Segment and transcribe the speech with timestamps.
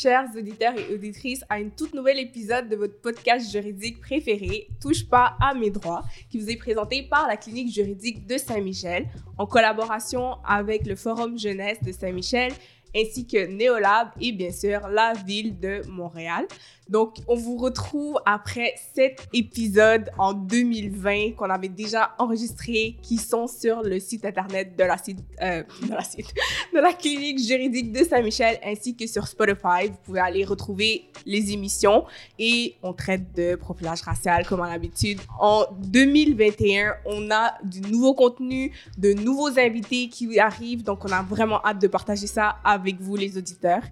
[0.00, 5.04] Chers auditeurs et auditrices, à un tout nouvel épisode de votre podcast juridique préféré, Touche
[5.04, 9.08] pas à mes droits, qui vous est présenté par la clinique juridique de Saint-Michel,
[9.38, 12.52] en collaboration avec le Forum jeunesse de Saint-Michel,
[12.94, 16.46] ainsi que Néolab et bien sûr la ville de Montréal.
[16.88, 23.46] Donc, on vous retrouve après sept épisodes en 2020 qu'on avait déjà enregistrés, qui sont
[23.46, 26.32] sur le site internet de la, site, euh, de la, site,
[26.74, 29.88] de la clinique juridique de Saint-Michel, ainsi que sur Spotify.
[29.88, 32.04] Vous pouvez aller retrouver les émissions
[32.38, 35.20] et on traite de profilage racial comme à l'habitude.
[35.38, 41.22] En 2021, on a du nouveau contenu, de nouveaux invités qui arrivent, donc on a
[41.22, 43.82] vraiment hâte de partager ça avec vous, les auditeurs.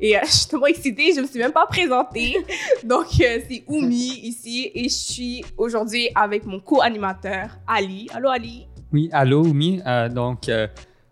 [0.00, 2.37] Et euh, je suis tellement excitée, je me suis même pas présentée.
[2.84, 8.08] Donc, euh, c'est Oumi ici et je suis aujourd'hui avec mon co-animateur Ali.
[8.14, 8.66] Allô Ali?
[8.92, 9.80] Oui, allô, Oumi.
[9.86, 10.66] Euh, donc, euh,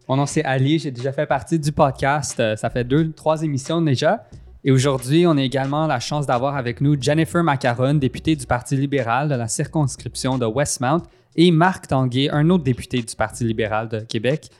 [0.08, 0.78] mon nom c'est Ali.
[0.78, 2.42] J'ai déjà fait partie du podcast.
[2.56, 4.26] Ça fait deux, trois émissions déjà.
[4.64, 8.76] Et aujourd'hui, on a également la chance d'avoir avec nous Jennifer Macaron, députée du Parti
[8.76, 11.02] libéral de la circonscription de Westmount,
[11.36, 14.50] et Marc Tanguay, un autre député du Parti libéral de Québec,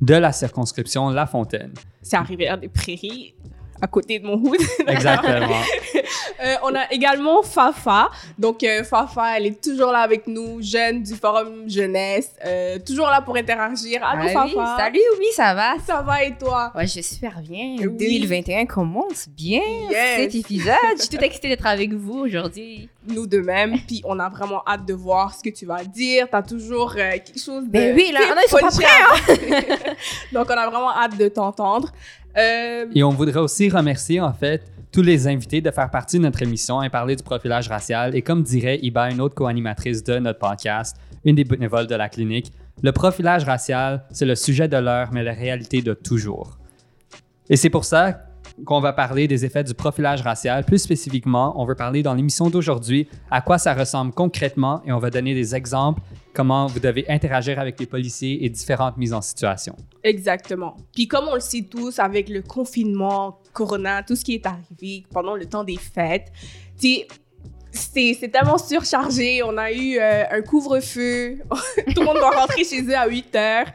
[0.00, 1.72] de la circonscription La Fontaine.
[2.02, 3.34] C'est arrivé à des prairies
[3.80, 4.58] à côté de mon hood.
[4.86, 5.60] Exactement.
[6.44, 8.10] Euh, on a également Fafa.
[8.38, 13.06] Donc, euh, Fafa, elle est toujours là avec nous, jeune du Forum Jeunesse, euh, toujours
[13.08, 14.04] là pour interagir.
[14.04, 14.76] Allô, Ah oui, Fafa?
[14.78, 15.74] Salut, oui, ça va?
[15.86, 16.72] Ça va et toi?
[16.74, 17.76] Ouais, je super bien.
[17.78, 17.88] Oui.
[17.88, 19.60] 2021 commence bien
[19.90, 20.16] Yes.
[20.20, 20.74] cet épisode.
[20.96, 22.88] Je suis toute excitée d'être avec vous aujourd'hui.
[23.08, 23.78] Nous de même.
[23.86, 26.26] Puis, on a vraiment hâte de voir ce que tu vas dire.
[26.30, 27.70] T'as toujours euh, quelque chose de...
[27.70, 29.94] Ben oui, là, tu pas punché à dire.
[30.32, 31.92] Donc, on a vraiment hâte de t'entendre.
[32.36, 36.22] Euh, Et on voudrait aussi remercier, en fait, tous les invités de faire partie de
[36.22, 38.14] notre émission et parler du profilage racial.
[38.14, 42.08] Et comme dirait Iba, une autre co-animatrice de notre podcast, une des bénévoles de la
[42.08, 46.58] clinique, le profilage racial, c'est le sujet de l'heure, mais la réalité de toujours.
[47.48, 48.25] Et c'est pour ça
[48.64, 50.64] qu'on va parler des effets du profilage racial.
[50.64, 54.98] Plus spécifiquement, on veut parler dans l'émission d'aujourd'hui à quoi ça ressemble concrètement et on
[54.98, 56.00] va donner des exemples
[56.34, 59.74] comment vous devez interagir avec les policiers et différentes mises en situation.
[60.02, 60.76] Exactement.
[60.94, 65.04] Puis comme on le sait tous, avec le confinement, Corona, tout ce qui est arrivé
[65.10, 66.30] pendant le temps des fêtes,
[67.76, 69.42] c'est c'est tellement surchargé.
[69.42, 71.38] On a eu euh, un couvre-feu.
[71.94, 73.66] tout le monde doit rentrer chez eux à 8 heures.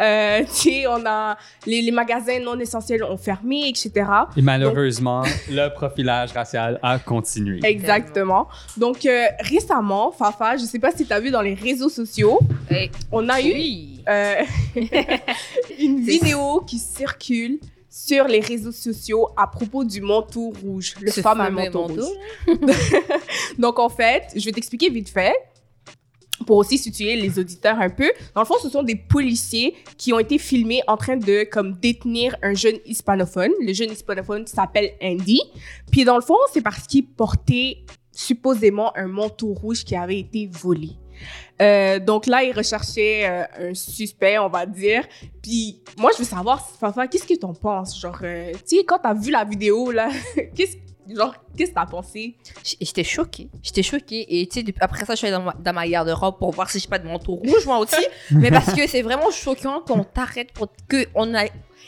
[0.00, 1.36] Euh, tu sais, on a...
[1.66, 3.92] Les, les magasins non essentiels ont fermé, etc.
[4.36, 7.60] Et malheureusement, le profilage racial a continué.
[7.62, 8.48] Exactement.
[8.76, 12.38] Donc, euh, récemment, Fafa, je sais pas si tu as vu dans les réseaux sociaux,
[12.70, 14.04] Hey, on a eu oui.
[14.08, 14.42] euh,
[15.78, 17.58] une vidéo qui circule
[17.90, 22.04] sur les réseaux sociaux à propos du manteau rouge, le Ce fameux, fameux manteau, manteau,
[22.04, 22.58] rouge.
[23.58, 25.34] Donc en fait, je vais t'expliquer vite fait
[26.46, 28.10] pour aussi situer les auditeurs un peu.
[28.34, 31.74] Dans le fond, ce sont des policiers qui ont été filmés en train de comme
[31.74, 33.50] détenir un jeune hispanophone.
[33.60, 35.40] Le jeune hispanophone s'appelle Andy.
[35.90, 40.48] Puis dans le fond, c'est parce qu'il portait supposément un manteau rouge qui avait été
[40.50, 40.90] volé.
[41.60, 45.04] Euh, donc là, ils recherchaient euh, un suspect, on va dire.
[45.42, 47.98] Puis moi, je veux savoir, Fafa, qu'est-ce que t'en penses?
[48.00, 50.08] Genre, euh, tu sais, quand t'as vu la vidéo, là,
[50.54, 50.76] qu'est-ce
[51.14, 52.36] genre, qu'est-ce que t'as pensé?
[52.80, 53.48] J'étais choquée.
[53.62, 54.40] J'étais choquée.
[54.40, 56.70] Et tu sais, après ça, je suis allée dans ma, dans ma garde-robe pour voir
[56.70, 58.06] si j'ai pas de manteau rouge, moi aussi.
[58.30, 61.44] Mais parce que c'est vraiment choquant qu'on t'arrête pour que on a.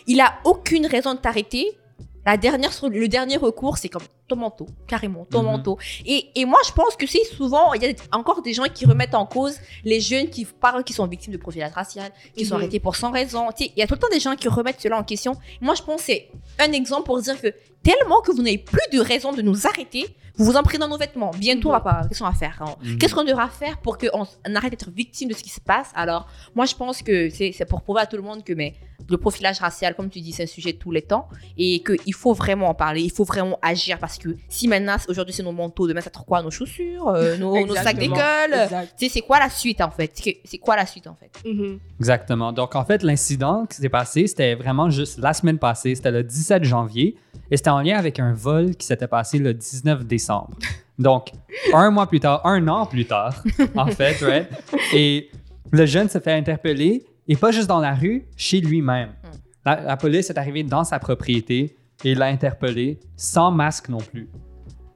[0.06, 1.78] Il a aucune raison de t'arrêter.
[2.24, 4.02] La dernière, le dernier recours, c'est comme
[4.34, 5.46] ton manteau, carrément, ton Mhm.
[5.46, 5.78] manteau.
[6.06, 8.86] Et, et moi, je pense que c'est souvent, il y a encore des gens qui
[8.86, 12.54] remettent en cause les jeunes qui parlent qui sont victimes de profilage racial, qui sont
[12.56, 13.48] arrêtés pour sans raison.
[13.56, 15.34] Tu sais, il y a tout le temps des gens qui remettent cela en question.
[15.60, 16.28] Moi, je pense que c'est
[16.58, 20.06] un exemple pour dire que tellement que vous n'avez plus de raison de nous arrêter,
[20.36, 21.30] vous vous en prenez dans nos vêtements.
[21.38, 22.02] Bientôt, on va pas.
[22.08, 22.74] Qu'est-ce qu'on va faire hein?
[22.82, 22.98] Mhm.
[22.98, 25.90] Qu'est-ce qu'on devra faire pour qu'on on arrête d'être victime de ce qui se passe?
[25.94, 28.74] Alors, moi, je pense que c'est pour prouver à tout le monde que mais,
[29.08, 32.14] le profilage racial, comme tu dis, c'est un sujet de tous les temps et qu'il
[32.14, 35.52] faut vraiment en parler, il faut vraiment agir parce que si maintenant, aujourd'hui, c'est nos
[35.52, 36.42] manteaux, demain, ça sera quoi?
[36.42, 38.52] Nos chaussures, euh, nos, nos sacs d'école?
[38.52, 38.94] Exact.
[38.98, 40.12] Tu sais, c'est quoi la suite en fait?
[40.44, 41.30] C'est quoi la suite en fait?
[41.44, 41.78] Mhm.
[41.98, 42.52] Exactement.
[42.52, 45.94] Donc, en fait, l'incident qui s'est passé, c'était vraiment juste la semaine passée.
[45.94, 47.16] C'était le 17 janvier
[47.50, 50.21] et c'était en lien avec un vol qui s'était passé le 19 décembre.
[50.98, 51.32] Donc,
[51.72, 53.42] un mois plus tard, un an plus tard,
[53.76, 54.48] en fait, right?
[54.94, 55.30] Et
[55.70, 59.10] le jeune se fait interpeller et pas juste dans la rue, chez lui-même.
[59.64, 64.28] La, la police est arrivée dans sa propriété et l'a interpellé sans masque non plus.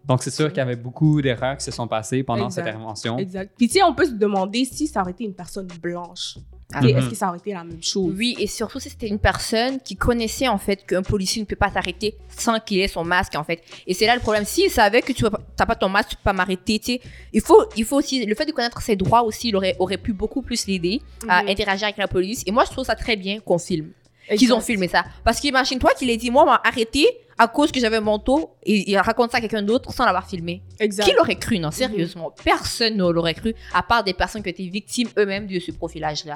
[0.04, 2.64] Donc, c'est sûr qu'il y avait beaucoup d'erreurs qui se sont passées pendant Exact.
[2.64, 3.18] cette intervention.
[3.18, 3.52] Exact.
[3.56, 6.38] Puis, tu sais, on peut se demander si ça aurait été une personne blanche.
[6.74, 6.84] Ah.
[6.84, 8.12] Est-ce que ça aurait été la même chose?
[8.16, 11.54] Oui, et surtout si c'était une personne qui connaissait en fait qu'un policier ne peut
[11.56, 13.62] pas t'arrêter sans qu'il ait son masque en fait.
[13.86, 14.44] Et c'est là le problème.
[14.44, 16.78] S'il savait que tu n'as pas ton masque, tu peux pas m'arrêter.
[16.80, 17.00] tu sais.
[17.32, 19.96] Il faut, il faut aussi le fait de connaître ses droits aussi, il aurait, aurait
[19.96, 21.48] pu beaucoup plus l'aider à Mhm.
[21.50, 22.42] interagir avec la police.
[22.46, 23.90] Et moi, je trouve ça très bien qu'on filme.
[24.36, 25.04] Qu'ils ont filmé ça.
[25.24, 27.06] Parce qu'imagine-toi qu'il ait dit moi, on m'a arrêté
[27.38, 30.28] à cause que j'avais un manteau et il raconte ça à quelqu'un d'autre sans l'avoir
[30.28, 30.62] filmé.
[30.80, 31.04] Exact.
[31.04, 31.58] Qui l'aurait cru?
[31.58, 35.58] Non, sérieusement, personne ne l'aurait cru à part des personnes qui étaient victimes eux-mêmes de
[35.58, 36.34] ce profilage-là.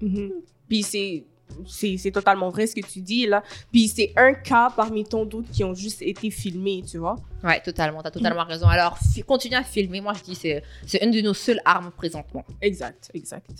[0.00, 0.30] Mhm.
[0.68, 1.24] Puis c'est
[1.66, 3.42] c'est totalement vrai ce que tu dis là.
[3.72, 7.16] Puis c'est un cas parmi tant d'autres qui ont juste été filmés, tu vois.
[7.44, 8.66] Ouais, totalement, t'as totalement raison.
[8.68, 10.00] Alors, continue à filmer.
[10.00, 12.44] Moi, je dis c'est c'est une de nos seules armes présentement.
[12.60, 13.50] Exact, exact.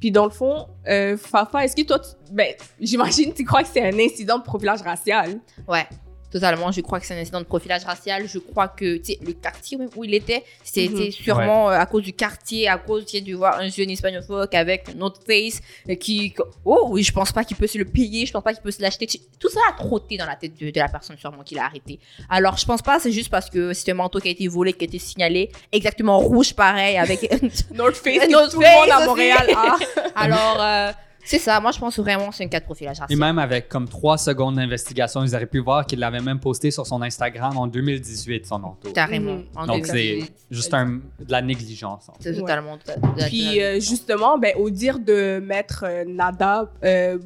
[0.00, 3.68] Puis dans le fond, euh, Fafa, est-ce que toi, tu- ben, j'imagine, tu crois que
[3.68, 5.40] c'est un incident de profilage racial?
[5.68, 5.86] Ouais,
[6.34, 6.72] totalement.
[6.72, 8.26] Je crois que c'est un incident de profilage racial.
[8.28, 8.84] Je crois que
[9.24, 11.10] le quartier où il était, c'était Mhm.
[11.12, 15.00] sûrement euh, à cause du quartier, à cause de voir un jeune hispanophone avec un
[15.00, 16.34] autre face euh, qui.
[16.64, 18.72] Oh oui, je pense pas qu'il peut se le payer, je pense pas qu'il peut
[18.72, 19.06] se l'acheter.
[19.38, 22.00] Tout ça a trotté dans la tête de, de la personne sûrement qui l'a arrêté.
[22.28, 24.72] Alors, je pense pas, c'est juste parce que c'est un manteau qui a été volé,
[24.72, 27.22] qui a été signalé, exactement rouge pareil, avec.
[27.72, 29.06] North Face, que North tout le monde Face à.
[29.06, 29.76] Montréal a.
[30.16, 30.92] Alors, euh,
[31.24, 31.58] c'est ça.
[31.60, 34.18] Moi, je pense vraiment que c'est un cas de profilage Et même avec comme trois
[34.18, 38.46] secondes d'investigation, ils auraient pu voir qu'il l'avait même posté sur son Instagram en 2018,
[38.46, 38.92] son manteau.
[38.92, 39.34] Carrément.
[39.36, 39.44] Mhm.
[39.56, 40.32] En Donc, c'est 2018.
[40.50, 41.00] juste un, de
[41.30, 42.08] la négligence.
[42.08, 42.32] en fait.
[42.32, 42.78] C'est totalement.
[43.26, 47.18] Puis euh, justement, ben, au dire de maître euh, Nada euh,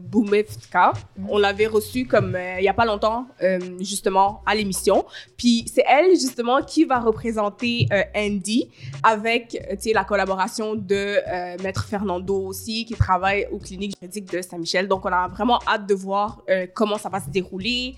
[1.17, 1.27] Mhm.
[1.29, 5.05] on l'avait reçue comme euh, il y a pas longtemps, euh, justement, à l'émission.
[5.37, 8.69] Puis c'est elle, justement, qui va représenter euh, Andy
[9.03, 9.57] avec,
[9.93, 14.89] la collaboration de euh, maître Fernando aussi, qui travaille aux cliniques juridiques de Saint-Michel.
[14.89, 17.95] Donc on a vraiment hâte de voir euh, comment ça va se dérouler.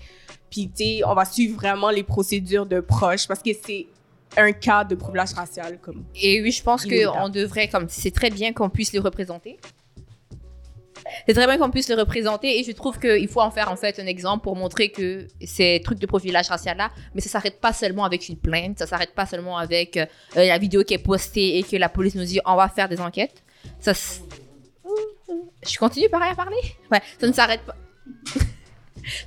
[0.49, 3.87] Puis, tu sais, on va suivre vraiment les procédures de proche parce que c'est
[4.37, 8.29] un cas de profilage racial comme Et oui, je pense qu'on devrait, comme c'est très
[8.29, 9.57] bien qu'on puisse les représenter.
[11.25, 13.75] C'est très bien qu'on puisse les représenter et je trouve qu'il faut en faire en
[13.75, 17.59] fait un exemple pour montrer que ces trucs de profilage racial là, mais ça s'arrête
[17.59, 20.05] pas seulement avec une plainte, ça s'arrête pas seulement avec euh,
[20.35, 23.01] la vidéo qui est postée et que la police nous dit on va faire des
[23.01, 23.43] enquêtes.
[23.79, 23.93] Ça,
[25.67, 26.57] je continue pareil à parler?
[26.91, 27.75] Ouais, ça ne s'arrête pas.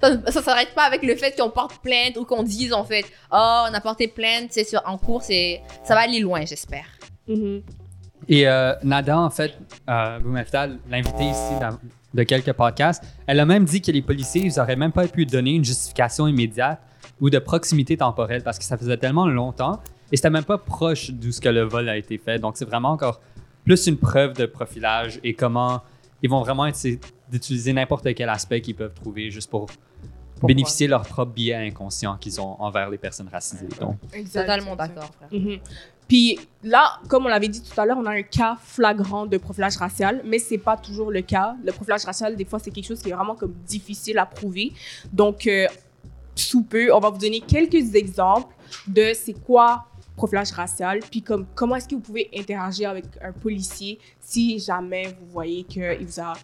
[0.01, 3.05] Ça ne s'arrête pas avec le fait qu'on porte plainte ou qu'on dise en fait,
[3.33, 6.85] oh, on a porté plainte, c'est sur en cours, c'est ça va aller loin, j'espère.
[7.27, 7.61] Mhm.
[8.29, 9.59] Et euh, Nada, en fait,
[9.91, 11.77] euh, Boumefta, l'invité ici dans-
[12.15, 15.27] de quelques podcasts, elle a même dit que les policiers, ils auraient même pas pu
[15.27, 16.81] donner une justification immédiate
[17.21, 19.81] ou de proximité temporelle parce que ça faisait tellement longtemps
[20.13, 22.39] et c'était même pas proche d'où ce que le vol a été fait.
[22.39, 23.21] Donc, c'est vraiment encore
[23.65, 25.83] plus une preuve de profilage et comment
[26.25, 26.99] ils vont vraiment essayer
[27.31, 29.67] d'utiliser n'importe quel aspect qu'ils peuvent trouver juste pour
[30.43, 33.69] bénéficier de leur propre biais inconscient qu'ils ont envers les personnes racisées.
[33.79, 33.99] Donc,
[34.33, 35.29] Totalement d'accord, frère.
[35.31, 35.59] Mhm.
[36.09, 39.37] Puis là, comme on l'avait dit tout à l'heure, on a un cas flagrant de
[39.37, 41.57] profilage racial, mais c'est pas toujours le cas.
[41.63, 44.73] Le profilage racial, des fois, c'est quelque chose qui est vraiment comme difficile à prouver.
[45.13, 45.67] Donc, euh,
[46.35, 48.55] sous peu, on va vous donner quelques exemples
[48.87, 49.85] de c'est quoi
[50.17, 55.17] profilage racial, puis comme comment est-ce que vous pouvez interagir avec un policier si jamais
[55.21, 56.35] vous voyez qu'il vous a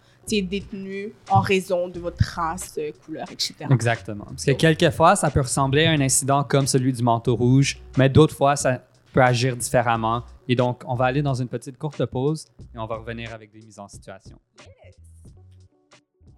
[0.41, 3.55] détenu en raison de votre race, euh, couleur, etc.
[3.69, 4.23] Exactement.
[4.25, 8.07] Parce que quelquefois, ça peut ressembler à un incident comme celui du manteau rouge, mais
[8.07, 8.81] d'autres fois, ça
[9.11, 10.23] peut agir différemment.
[10.47, 13.51] Et donc, on va aller dans une petite courte pause et on va revenir avec
[13.51, 14.37] des mises en situation.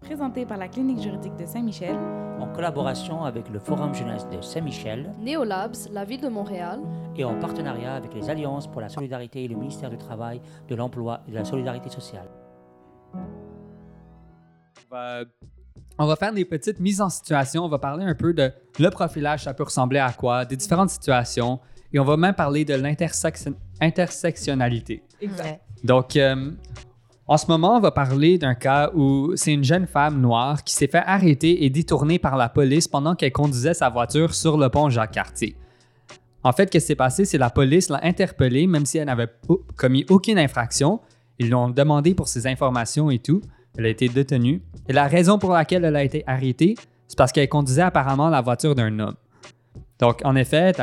[0.03, 1.95] Présenté par la Clinique juridique de Saint-Michel,
[2.39, 6.81] en collaboration avec le Forum jeunesse de Saint-Michel Neolabs, la ville de Montréal.
[7.15, 10.75] et en partenariat avec les Alliances pour la solidarité et le ministère du Travail, de
[10.75, 12.27] l'Emploi et de la Solidarité sociale.
[13.15, 13.19] On
[14.91, 15.21] va,
[15.97, 17.63] on va faire des petites mises en situation.
[17.63, 20.89] On va parler un peu de le profilage, ça peut ressembler à quoi, des différentes
[20.89, 21.59] situations.
[21.93, 25.03] Et on va même parler de l'intersection- intersectionnalité.
[25.21, 25.61] Exact.
[25.83, 26.51] Donc, euh,
[27.27, 30.73] en ce moment, on va parler d'un cas où c'est une jeune femme noire qui
[30.73, 34.67] s'est fait arrêter et détourner par la police pendant qu'elle conduisait sa voiture sur le
[34.69, 35.55] pont Jacques-Cartier.
[36.43, 39.29] En fait, ce qui s'est passé, c'est la police l'a interpellée, même si elle n'avait
[39.77, 40.99] commis aucune infraction.
[41.39, 43.41] Ils l'ont demandé pour ses informations et tout.
[43.77, 44.61] Elle a été détenue.
[44.89, 46.75] Et la raison pour laquelle elle a été arrêtée,
[47.07, 49.15] c'est parce qu'elle conduisait apparemment la voiture d'un homme.
[49.99, 50.73] Donc, en effet,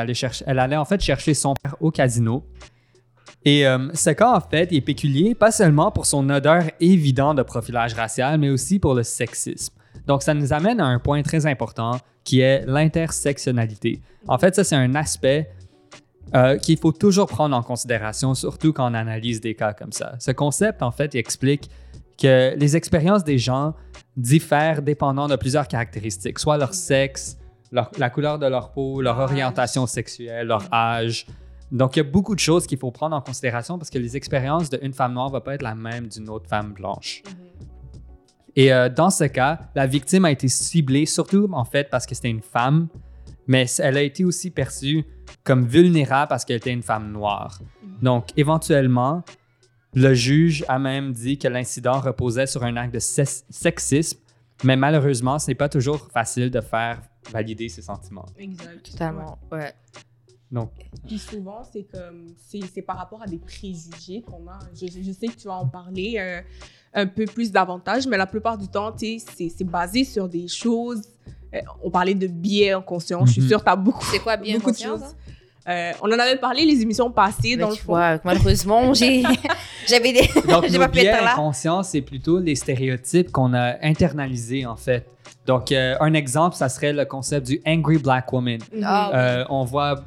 [0.47, 2.43] elle allait en fait chercher son père au casino.
[3.43, 7.43] Et euh, ce cas, en fait, est péculier pas seulement pour son odeur évidente de
[7.43, 9.73] profilage racial, mais aussi pour le sexisme.
[10.07, 14.01] Donc, ça nous amène à un point très important qui est l'intersectionnalité.
[14.27, 15.49] En fait, ça, c'est un aspect
[16.35, 20.13] euh, qu'il faut toujours prendre en considération, surtout quand on analyse des cas comme ça.
[20.19, 21.69] Ce concept, en fait, explique
[22.21, 23.73] que les expériences des gens
[24.15, 27.37] diffèrent dépendant de plusieurs caractéristiques, soit leur sexe
[27.71, 31.25] la couleur de leur peau, leur orientation sexuelle, leur âge.
[31.71, 34.17] Donc, il y a beaucoup de choses qu'il faut prendre en considération parce que les
[34.17, 37.23] expériences d'une femme noire ne vont pas être la même d'une autre femme blanche.
[38.57, 42.13] Et euh, dans ce cas, la victime a été ciblée surtout en fait parce que
[42.13, 42.89] c'était une femme,
[43.47, 45.05] mais elle a été aussi perçue
[45.45, 47.59] comme vulnérable parce qu'elle était une femme noire.
[48.01, 49.23] Donc, éventuellement,
[49.93, 54.19] le juge a même dit que l'incident reposait sur un acte de sex- sexisme,
[54.63, 57.01] mais malheureusement, ce n'est pas toujours facile de faire
[57.31, 58.25] valider ses sentiments.
[58.37, 58.91] Exact.
[58.91, 59.73] Totalement, ouais.
[60.51, 60.71] Donc,
[61.07, 64.59] Puis souvent, c'est comme, c'est c'est par rapport à des préjugés qu'on a.
[64.75, 66.41] Je, je sais que tu vas en parler euh,
[66.93, 70.27] un peu plus davantage, mais la plupart du temps, tu sais, c'est c'est basé sur
[70.27, 71.01] des choses.
[71.53, 73.25] euh, on parlait de biais inconscients.
[73.25, 73.47] Je suis Mhm.
[73.47, 75.15] sûre que tu as beaucoup, C'est quoi bien beaucoup de conscience, choses.
[75.67, 77.93] Euh, on en avait parlé les émissions passées, Mais dans le tu fond.
[77.93, 79.21] vois, malheureusement, j'ai
[79.87, 84.75] j'avais des donc nos pas biais inconscients, c'est plutôt les stéréotypes qu'on a internalisés, en
[84.75, 85.05] fait.
[85.45, 88.59] Donc, euh, un exemple, ça serait le concept du angry black woman.
[88.83, 90.03] Ah, Euh, on voit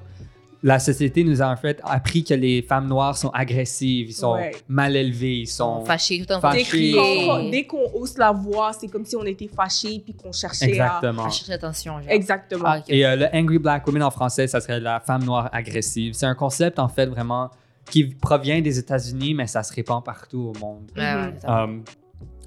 [0.67, 4.33] la société nous a en fait appris que les femmes noires sont agressives, ils sont
[4.33, 4.51] Ouais.
[4.67, 6.93] mal élevées, ils sont fâché tout le temps Fâché.
[6.93, 10.33] Dès qu'on- Dès qu'on hausse la voix, c'est comme si on était fâché puis qu'on
[10.33, 11.27] cherchait exactement.
[11.27, 12.01] à chercher l'attention.
[12.09, 12.65] Exactement.
[12.67, 12.81] Ah.
[12.89, 16.15] Et euh, le angry black woman en français, ça serait la femme noire agressive.
[16.15, 17.51] C'est un concept en fait vraiment
[17.91, 20.91] qui provient des États-Unis, mais ça se répand partout au monde.
[20.97, 21.85] Ouais, ouais, ça- Um,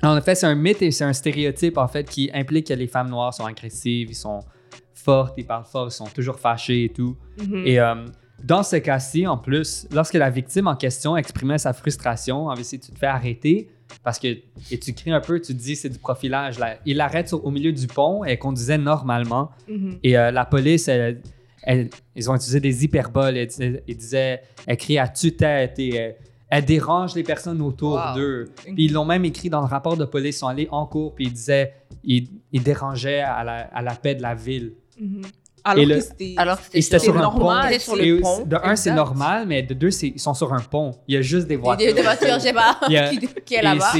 [0.02, 2.88] en effet, c'est un mythe et c'est un stéréotype en fait qui implique que les
[2.88, 4.40] femmes noires sont agressives, ils sont
[5.08, 7.16] fortes, ils parlent fort, ils sont toujours fâchées et tout.
[7.42, 7.64] Mhm.
[7.66, 7.96] Et euh,
[8.44, 12.80] dans ce cas-ci, en plus, lorsque la victime en question exprimait sa frustration, en si
[12.80, 13.70] tu te fais arrêter
[14.04, 14.28] parce que
[14.72, 16.60] et tu cries un peu, tu te dis c'est du profilage.
[16.60, 19.52] Là, il l'arrête au milieu du pont et conduisait normalement.
[19.70, 20.00] Mhm.
[20.04, 21.22] Et euh, la police, elle-
[21.64, 23.38] elle- ils ont utilisé des hyperboles.
[23.38, 26.12] Ils disaient, elle crie à tue-tête et euh,
[26.50, 28.16] elle dérange les personnes autour Wow.
[28.16, 28.46] d'eux.
[28.64, 30.36] Puis ils l'ont même écrit dans le rapport de police.
[30.36, 31.74] Ils sont allés en cours puis ils disaient
[32.04, 34.74] ils, à la, à la paix de la ville.
[35.00, 35.22] Mhm.
[35.64, 37.00] Alors Et que c'était...
[37.00, 37.80] Sur un normal, pont.
[37.80, 38.12] Sur Et
[38.46, 40.96] de un, c'est normal, mais de deux, ils sont sur un pont.
[41.08, 41.94] Il y a juste des Des, voitures.
[41.94, 43.92] des voitures, je sais pas, a- qui, qui est là-bas.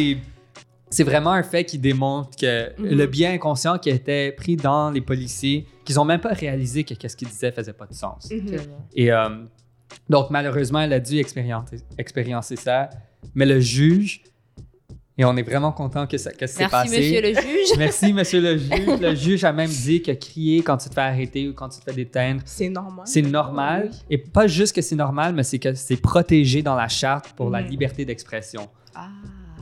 [0.90, 2.98] c'est- vraiment un fait qui démontre que Mhm.
[2.98, 6.94] le bien inconscient qui était pris dans les policiers, qu'ils ont même pas réalisé que
[7.08, 8.30] ce qu'ils disaient faisait pas de sens.
[8.32, 8.58] Mhm.
[8.96, 9.28] Et euh,
[10.10, 11.18] donc, malheureusement, elle a dû
[11.98, 12.90] expériencer ça.
[13.36, 14.22] Mais le juge,
[15.18, 16.98] et on est vraiment content que ça, que c'est Merci, passé.
[17.00, 17.68] monsieur le juge.
[17.78, 19.00] Merci, monsieur le juge.
[19.02, 21.80] Le juge a même dit que crier quand tu te fais arrêter ou quand tu
[21.80, 23.06] te fais déteindre, C'est normal.
[23.08, 23.90] c'est normal.
[23.92, 23.98] Oui.
[24.12, 27.50] Et pas juste que c'est normal, mais c'est que c'est protégé dans la charte pour
[27.50, 27.68] la Mhm.
[27.70, 28.70] liberté d'expression.
[28.96, 29.08] Ah,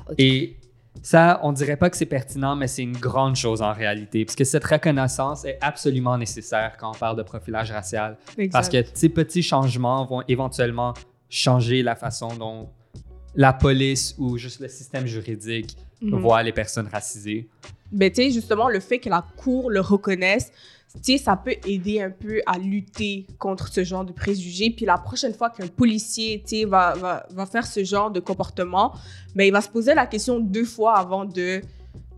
[0.10, 0.16] ok.
[0.18, 0.58] Et
[1.02, 4.36] ça, on dirait pas que c'est pertinent, mais c'est une grande chose en réalité, parce
[4.36, 8.52] que cette reconnaissance est absolument nécessaire quand on parle de profilage racial, Exact.
[8.54, 10.94] parce que ces petits changements vont éventuellement
[11.30, 12.70] changer la façon dont
[13.36, 16.20] la police ou juste le système juridique Mhm.
[16.20, 17.48] voit les personnes racisées.
[17.92, 20.52] Ben, tu sais, justement, le fait que la Cour le reconnaisse,
[21.04, 24.70] tu sais, ça peut aider un peu à lutter contre ce genre de préjugés.
[24.72, 28.20] Puis la prochaine fois qu'un policier, tu sais, va, va, va faire ce genre de
[28.20, 28.94] comportement,
[29.36, 31.62] ben, il va se poser la question deux fois avant de,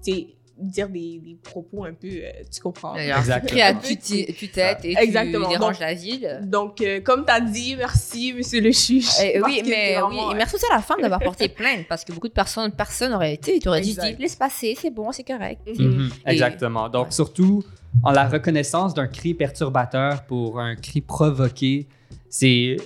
[0.04, 0.28] tu sais,
[0.60, 2.96] dire des, des propos un peu, euh, tu comprends?
[2.96, 3.48] Exactement.
[3.48, 5.46] crie à tu- tu-tête et Exactement.
[5.48, 6.40] tu déranges Donc- la ville.
[6.44, 9.08] Donc, euh, comme tu as dit, merci, monsieur le juge.
[9.22, 12.12] Eh, oui, mais oui, et merci aussi à la femme d'avoir porté plainte parce que
[12.12, 15.62] beaucoup de personnes, personne aurait été, tu aurais dit laisse passer, c'est bon, c'est correct.
[15.68, 15.86] Mhm.
[15.88, 16.90] Mhm, Exactement.
[16.90, 17.12] Donc, Ouais.
[17.12, 17.64] surtout
[18.04, 21.88] en la reconnaissance d'un cri perturbateur pour un cri provoqué,
[22.30, 22.78] c'est.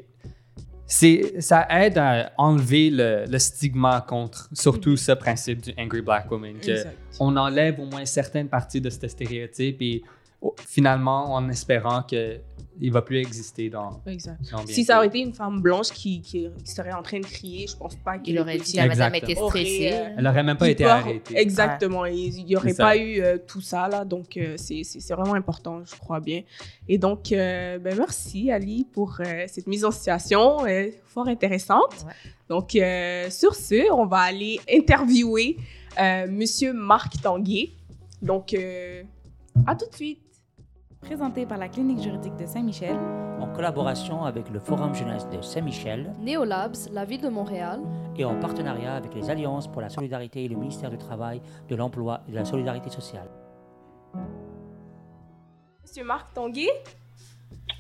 [0.92, 6.30] C'est- Ça aide à enlever le, le stigma contre surtout ce principe du Angry Black
[6.32, 6.56] Woman.
[6.60, 6.98] que Exact.
[7.20, 10.04] on enlève au moins certaines parties de ce stéréotype et
[10.68, 12.42] finalement, en espérant qu'il
[12.90, 14.40] ne va plus exister dans, Exact.
[14.52, 17.26] dans Si ça aurait été une femme blanche qui, qui, qui serait en train de
[17.26, 19.50] crier, je pense pas qu'il Il aurait dit la madame était Exactement.
[19.50, 19.88] stressée.
[19.94, 21.38] Aurait, Elle n'aurait même pas Il été arrêtée.
[21.38, 22.06] Exactement.
[22.06, 24.04] Il n'y aurait pas eu euh, tout ça, là.
[24.04, 24.84] Donc, euh, c'est
[25.14, 26.42] vraiment important, je crois bien.
[26.88, 32.06] Et donc, euh, ben, merci, Ali, pour euh, cette mise en situation euh, fort intéressante.
[32.06, 32.14] Ouais.
[32.50, 35.58] Donc, euh, sur ce, on va aller interviewer
[36.00, 37.72] euh, Monsieur Marc Tanguay.
[38.22, 39.04] Donc, euh,
[39.68, 40.20] à tout de suite.
[41.02, 42.96] Présenté par la Clinique juridique de Saint-Michel,
[43.40, 47.82] en collaboration avec le Forum Jeunesse de Saint-Michel Neolabs, la ville de Montréal,
[48.18, 51.76] et en partenariat avec les Alliances pour la solidarité et le ministère du Travail, de
[51.76, 53.28] l'Emploi et de la Solidarité sociale.
[55.82, 56.70] Monsieur Marc Tanguay.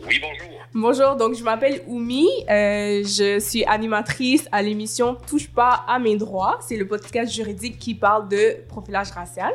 [0.07, 0.59] Oui, bonjour.
[0.73, 6.17] Bonjour, donc je m'appelle Oumi, euh, je suis animatrice à l'émission Touche pas à mes
[6.17, 6.57] droits.
[6.61, 9.53] C'est le podcast juridique qui parle de profilage racial.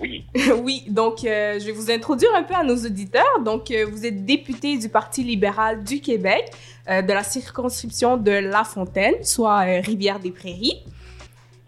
[0.00, 0.24] Oui,
[0.62, 3.40] oui, donc euh, je vais vous introduire un peu à nos auditeurs.
[3.44, 6.50] Donc euh, vous êtes député du Parti libéral du Québec,
[6.88, 10.82] euh, de la circonscription de La Fontaine, soit Rivière-des-Prairies.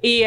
[0.02, 0.24] Et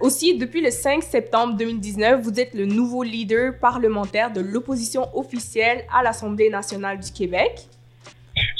[0.00, 5.84] aussi, depuis le 5 septembre 2019, vous êtes le nouveau leader parlementaire de l'opposition officielle
[5.92, 7.68] à l'Assemblée nationale du Québec.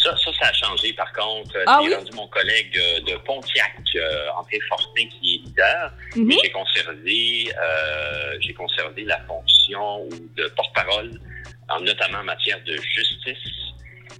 [0.02, 1.56] Ça, ça, ça a changé par contre.
[1.66, 1.94] Ah C'est oui?
[1.94, 5.92] rendu mon collègue euh, de Pontiac, euh, André Fortin, qui est leader.
[6.16, 11.20] Mais j'ai conservé, euh, j'ai conservé la fonction de porte-parole,
[11.68, 13.36] en- notamment en matière de justice.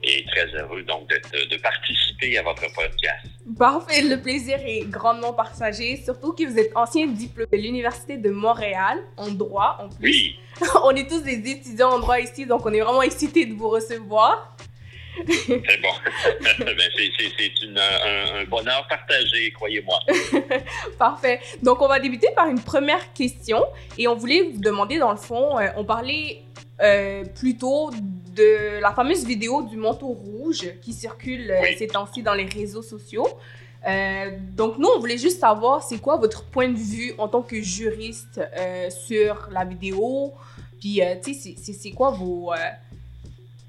[0.02, 3.26] Et très heureux donc de, de- de participer à votre podcast.
[3.58, 8.30] Parfait, le plaisir est grandement partagé, surtout que vous êtes ancien diplômé de l'Université de
[8.30, 10.08] Montréal en droit en plus.
[10.10, 10.36] Oui,
[10.84, 13.68] on est tous des étudiants en droit ici, donc on est vraiment excités de vous
[13.68, 14.56] recevoir.
[15.26, 15.88] C'est bon.
[16.40, 16.54] Ben,
[16.96, 19.98] c'est- un, un bonheur partagé, croyez-moi.
[20.98, 21.40] Parfait.
[21.62, 23.64] Donc, on va débuter par une première question.
[23.98, 26.42] Et on voulait vous demander, dans le fond, euh, on parlait
[26.80, 27.90] euh, plutôt
[28.34, 31.76] de la fameuse vidéo du manteau rouge qui circule euh, Oui.
[31.78, 33.26] ces temps-ci dans les réseaux sociaux.
[33.86, 37.42] Euh, donc, nous, on voulait juste savoir, c'est quoi votre point de vue en tant
[37.42, 40.32] que juriste euh, sur la vidéo?
[40.80, 42.52] Puis, tu sais, c'est- quoi vos,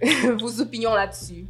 [0.40, 1.46] vos opinions là-dessus?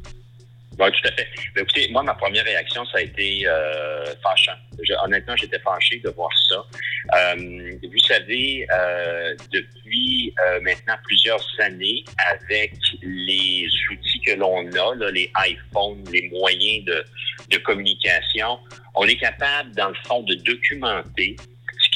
[0.79, 1.27] Oui, tout à fait.
[1.55, 4.55] Mais écoutez, moi, ma première réaction, ça a été euh, fâchant.
[5.03, 6.65] Honnêtement, j'étais fâché de voir ça.
[7.13, 14.95] Euh, vous savez, euh, depuis euh, maintenant plusieurs années, avec les outils que l'on a,
[14.95, 17.05] là, les iPhones, les moyens de,
[17.51, 18.57] de communication,
[18.95, 21.35] on est capable, dans le fond, de documenter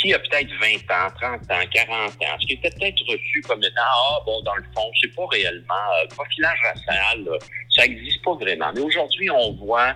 [0.05, 3.63] qui a peut-être 20 ans, 30 ans, 40 ans, ce qui était peut-être reçu comme
[3.63, 7.37] étant, ah, bon, dans le fond, c'est pas réellement euh, profilage racial, là,
[7.75, 8.71] ça n'existe pas vraiment.
[8.75, 9.95] Mais aujourd'hui, on voit,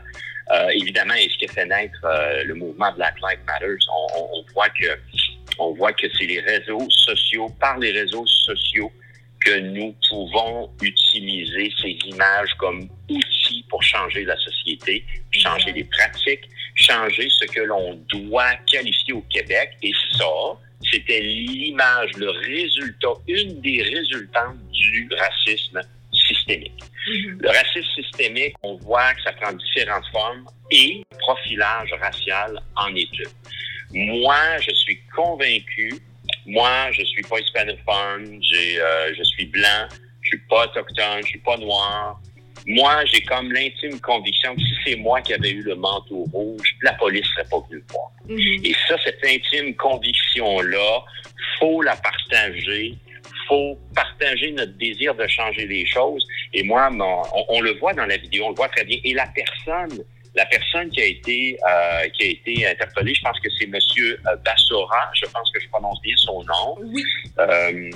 [0.51, 4.45] euh, évidemment, et ce qui fait naître euh, le mouvement Black Lives Matter, on- on
[4.53, 4.97] voit que
[5.61, 8.91] on voit que c'est les réseaux sociaux, par les réseaux sociaux,
[9.41, 16.47] que nous pouvons utiliser ces images comme outils pour changer la société, changer les pratiques,
[16.79, 19.71] changer ce que l'on doit qualifier au Québec.
[19.83, 20.25] Et ça,
[20.91, 25.81] c'était l'image, le résultat, une des résultantes du racisme
[26.11, 26.83] systémique.
[27.07, 33.09] Le racisme systémique, on voit que ça prend différentes formes et profilage racial en est
[33.19, 34.21] une.
[34.21, 35.93] Moi, je suis convaincu,
[36.45, 39.87] moi, je suis pas hispanophone, j'ai, euh, je suis blanc,
[40.21, 42.21] je suis pas autochtone, je suis pas noir.
[42.69, 46.75] Moi, j'ai comme l'intime conviction que si c'est moi qui avais eu le manteau rouge,
[46.83, 48.11] la police serait pas venue me voir.
[48.27, 48.63] Mhm.
[48.65, 51.03] Et ça, cette intime conviction-là,
[51.59, 52.95] faut la partager.
[53.47, 56.23] faut partager notre désir de changer les choses.
[56.53, 58.99] Et moi, mon- on, on le voit dans la vidéo, on le voit très bien.
[59.03, 60.03] Et la personne,
[60.35, 64.19] la personne qui a été euh, qui a été interpellée, je pense que c'est Monsieur
[64.27, 66.75] euh, Bassora, je pense que je prononce bien son nom.
[66.93, 67.03] Oui.
[67.39, 67.89] Euh,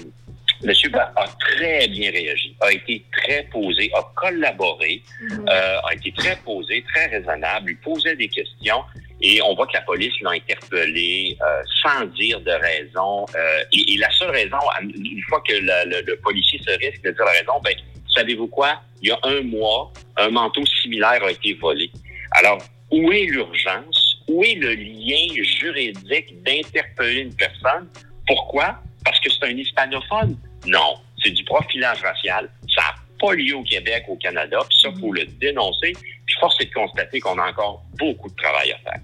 [0.66, 5.46] Monsieur Ba- a très bien réagi, a été très posé, a collaboré, Mhm.
[5.50, 8.82] euh, a été très posé, très raisonnable, il posait des questions
[9.22, 13.26] et on voit que la police l'a interpellé euh, sans dire de raison.
[13.36, 17.02] euh, et, et la seule raison, une fois que la- le, le policier se risque
[17.04, 17.76] de dire la raison, ben
[18.16, 18.82] savez-vous quoi?
[19.02, 21.92] Il y a un mois, un manteau similaire a été volé.
[22.32, 22.60] Alors,
[22.92, 24.22] où est l'urgence?
[24.30, 27.90] Où est le lien juridique d'interpeller une personne?
[28.28, 28.80] Pourquoi?
[29.04, 30.38] Parce que c'est un hispanophone?
[30.66, 32.50] Non, c'est du profilage racial.
[32.74, 35.94] Ça n'a pas lieu au Québec, au Canada, puis ça, il faut le dénoncer.
[36.26, 39.00] Puis force est de constater qu'on a encore beaucoup de travail à faire.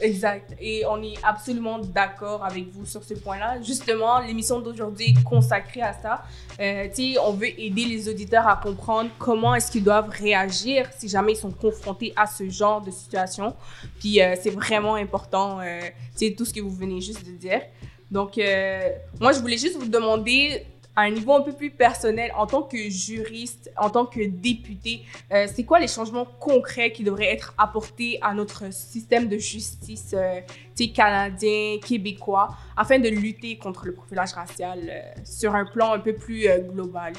[0.00, 0.54] Exact.
[0.60, 3.60] Et on est absolument d'accord avec vous sur ce point-là.
[3.62, 6.24] Justement, l'émission d'aujourd'hui est consacrée à ça.
[6.58, 10.88] Euh, tu sais, on veut aider les auditeurs à comprendre comment est-ce qu'ils doivent réagir
[10.96, 13.54] si jamais ils sont confrontés à ce genre de situation.
[13.98, 15.80] Puis euh, c'est vraiment important, euh,
[16.16, 17.60] tu sais, tout ce que vous venez juste de dire.
[18.10, 22.32] Donc, euh, moi, je voulais juste vous demander à un niveau un peu plus personnel,
[22.36, 27.04] en tant que juriste, en tant que député, euh, c'est quoi les changements concrets qui
[27.04, 30.40] devraient être apportés à notre système de justice euh,
[30.94, 36.48] canadien, québécois, afin de lutter contre le profilage racial sur un plan un peu plus
[36.72, 37.12] global?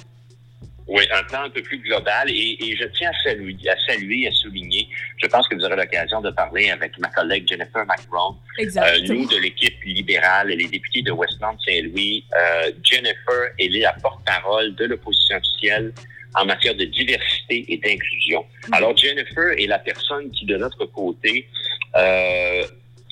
[0.88, 4.28] Oui, un plan un peu plus global et, et je tiens à saluer, à saluer,
[4.28, 4.88] à souligner.
[5.18, 8.36] Je pense que vous aurez l'occasion de parler avec ma collègue Jennifer McBrone.
[8.60, 13.94] Euh, nous, de l'équipe libérale et les députés de Westmount-Saint-Louis, euh, Jennifer, elle est la
[13.94, 15.94] porte-parole de l'opposition officielle
[16.36, 18.46] en matière de diversité et d'inclusion.
[18.68, 18.74] Mhm.
[18.74, 21.48] Alors, Jennifer est la personne qui, de notre côté,
[21.96, 22.64] euh,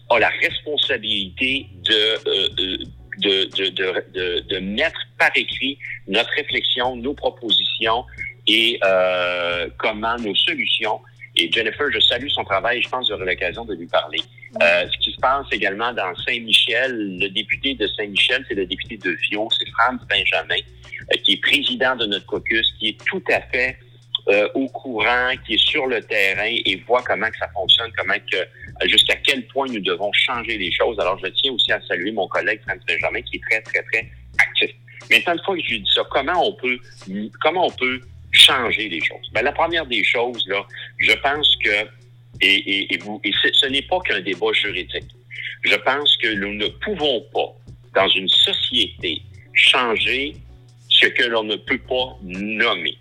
[0.09, 2.77] a la responsabilité de, euh, euh,
[3.19, 5.77] de, de, de, de, de mettre par écrit
[6.07, 8.05] notre réflexion, nos propositions
[8.47, 10.99] et euh, comment nos solutions.
[11.35, 12.81] Et Jennifer, je salue son travail.
[12.81, 14.19] Je pense que j'aurai l'occasion de lui parler.
[14.61, 18.97] Euh, ce qui se passe également dans Saint-Michel, le député de Saint-Michel, c'est le député
[18.97, 20.55] de Vio, c'est Franz Benjamin,
[21.13, 23.77] euh, qui est président de notre caucus, qui est tout à fait
[24.29, 28.19] euh, au courant, qui est sur le terrain et voit comment que ça fonctionne, comment
[28.31, 28.37] que
[28.85, 30.99] jusqu'à quel point nous devons changer les choses.
[30.99, 34.09] Alors, je tiens aussi à saluer mon collègue Franz Benjamin qui est très, très, très
[34.37, 34.71] actif.
[35.09, 36.77] Maintenant, une fois que je dis ça, comment on peut,
[37.41, 37.99] comment on peut
[38.31, 39.29] changer les choses?
[39.33, 40.65] Ben, la première des choses, là,
[40.99, 41.87] je pense que,
[42.41, 45.09] et, et, vous, et ce n'est pas qu'un débat juridique.
[45.63, 47.53] Je pense que nous ne pouvons pas,
[47.95, 49.21] dans une société,
[49.53, 50.35] changer
[50.89, 52.97] ce que l'on ne peut pas nommer.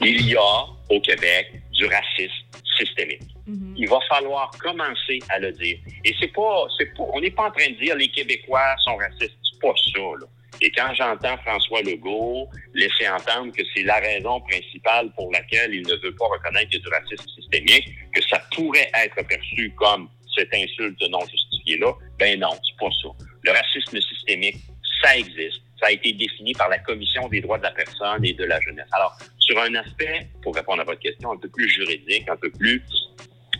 [0.00, 2.32] Il y a au Québec du racisme
[2.76, 3.22] systémique.
[3.48, 3.74] Mhm.
[3.78, 5.78] Il va falloir commencer à le dire.
[6.04, 8.96] Et c'est pas, c'est pas, on n'est pas en train de dire les Québécois sont
[8.96, 9.36] racistes.
[9.42, 10.26] C'est pas ça, là.
[10.60, 15.86] Et quand j'entends François Legault laisser entendre que c'est la raison principale pour laquelle il
[15.86, 21.00] ne veut pas reconnaître du racisme systémique, que ça pourrait être perçu comme cette insulte
[21.10, 23.08] non justifiée-là, ben non, c'est pas ça.
[23.44, 24.56] Le racisme systémique,
[25.02, 25.62] ça existe.
[25.80, 28.60] Ça a été défini par la Commission des droits de la personne et de la
[28.60, 28.88] jeunesse.
[28.90, 32.50] Alors, sur un aspect, pour répondre à votre question, un peu plus juridique, un peu
[32.50, 32.82] plus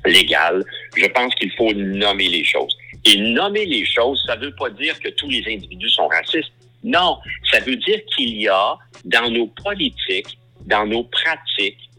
[0.04, 0.64] légal,
[0.96, 2.76] je pense qu'il faut nommer les choses.
[3.04, 6.52] Et nommer les choses, ça ne veut pas dire que tous les individus sont racistes.
[6.84, 7.18] Non,
[7.50, 11.90] ça veut dire qu'il y a dans nos politiques, dans nos pratiques,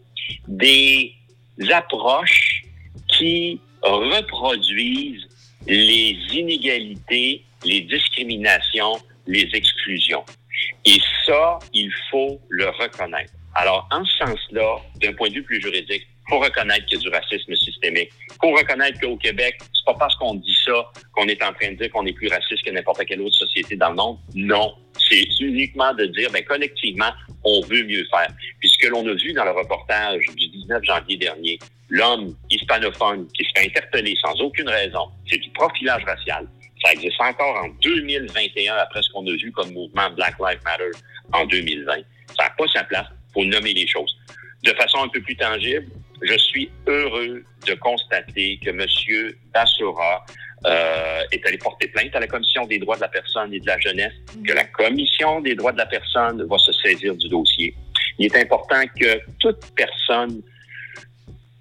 [0.48, 1.14] des
[1.70, 2.62] approches
[3.08, 5.26] qui reproduisent
[5.66, 10.24] les inégalités, les discriminations, les exclusions.
[10.84, 13.32] Et ça, il faut le reconnaître.
[13.54, 17.10] Alors, en ce sens-là, d'un point de vue plus juridique, faut reconnaître qu'il y a
[17.10, 18.10] du racisme systémique.
[18.40, 21.76] faut reconnaître qu'au Québec, c'est pas parce qu'on dit ça qu'on est en train de
[21.76, 24.18] dire qu'on est plus raciste que n'importe quelle autre société dans le monde.
[24.34, 24.74] Non.
[25.08, 27.10] C'est uniquement de dire, ben, collectivement,
[27.44, 28.28] on veut mieux faire.
[28.60, 33.26] Puis ce que l'on a vu dans le reportage du 19 janvier dernier, l'homme hispanophone
[33.34, 36.46] qui se fait interpeller sans aucune raison, c'est du profilage racial.
[36.84, 40.90] Ça existe encore en 2021 après ce qu'on a vu comme mouvement Black Lives Matter
[41.32, 41.94] en 2020.
[42.38, 43.06] Ça n'a pas sa place.
[43.34, 44.16] faut nommer les choses.
[44.62, 45.86] De façon un peu plus tangible,
[46.22, 49.34] je suis heureux de constater que M.
[49.52, 50.24] Bassora
[50.66, 53.66] euh, est allé porter plainte à la Commission des droits de la personne et de
[53.66, 54.12] la jeunesse,
[54.46, 57.74] que la Commission des droits de la personne va se saisir du dossier.
[58.18, 60.42] Il est important que toute personne...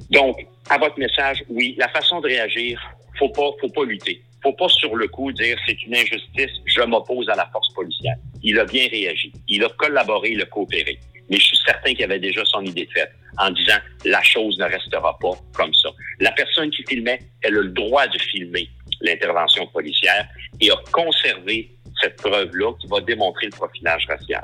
[0.10, 2.82] Donc, à votre message, oui, la façon de réagir,
[3.18, 4.22] faut pas, faut pas lutter.
[4.42, 8.16] Faut pas sur le coup dire c'est une injustice, je m'oppose à la force policière.
[8.42, 9.32] Il a bien réagi.
[9.48, 10.98] Il a collaboré, il a coopéré.
[11.30, 14.66] Mais je suis certain qu'il avait déjà son idée faite en disant la chose ne
[14.66, 15.90] restera pas comme ça.
[16.20, 18.70] La personne qui filmait, elle a le droit de filmer
[19.02, 20.28] l'intervention policière
[20.60, 24.44] et a conservé cette preuve-là qui va démontrer le profilage racial.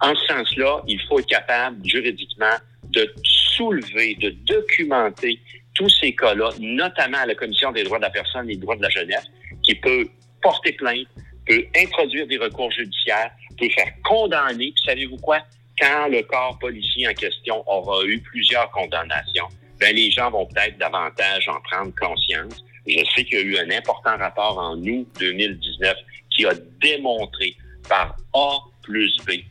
[0.00, 2.56] En ce sens-là, il faut être capable juridiquement
[2.90, 5.40] de soulever, de documenter
[5.74, 8.76] tous ces cas-là, notamment à la Commission des droits de la personne et des droits
[8.76, 9.26] de la jeunesse,
[9.62, 10.08] qui peut
[10.42, 11.06] porter plainte,
[11.46, 14.72] peut introduire des recours judiciaires, peut faire condamner.
[14.72, 15.40] Puis savez-vous quoi?
[15.78, 20.78] Quand le corps policier en question aura eu plusieurs condamnations, ben les gens vont peut-être
[20.78, 22.64] davantage en prendre conscience.
[22.86, 25.96] Je sais qu'il y a eu un important rapport en août 2019
[26.30, 27.56] qui a démontré
[27.88, 29.42] par A plus B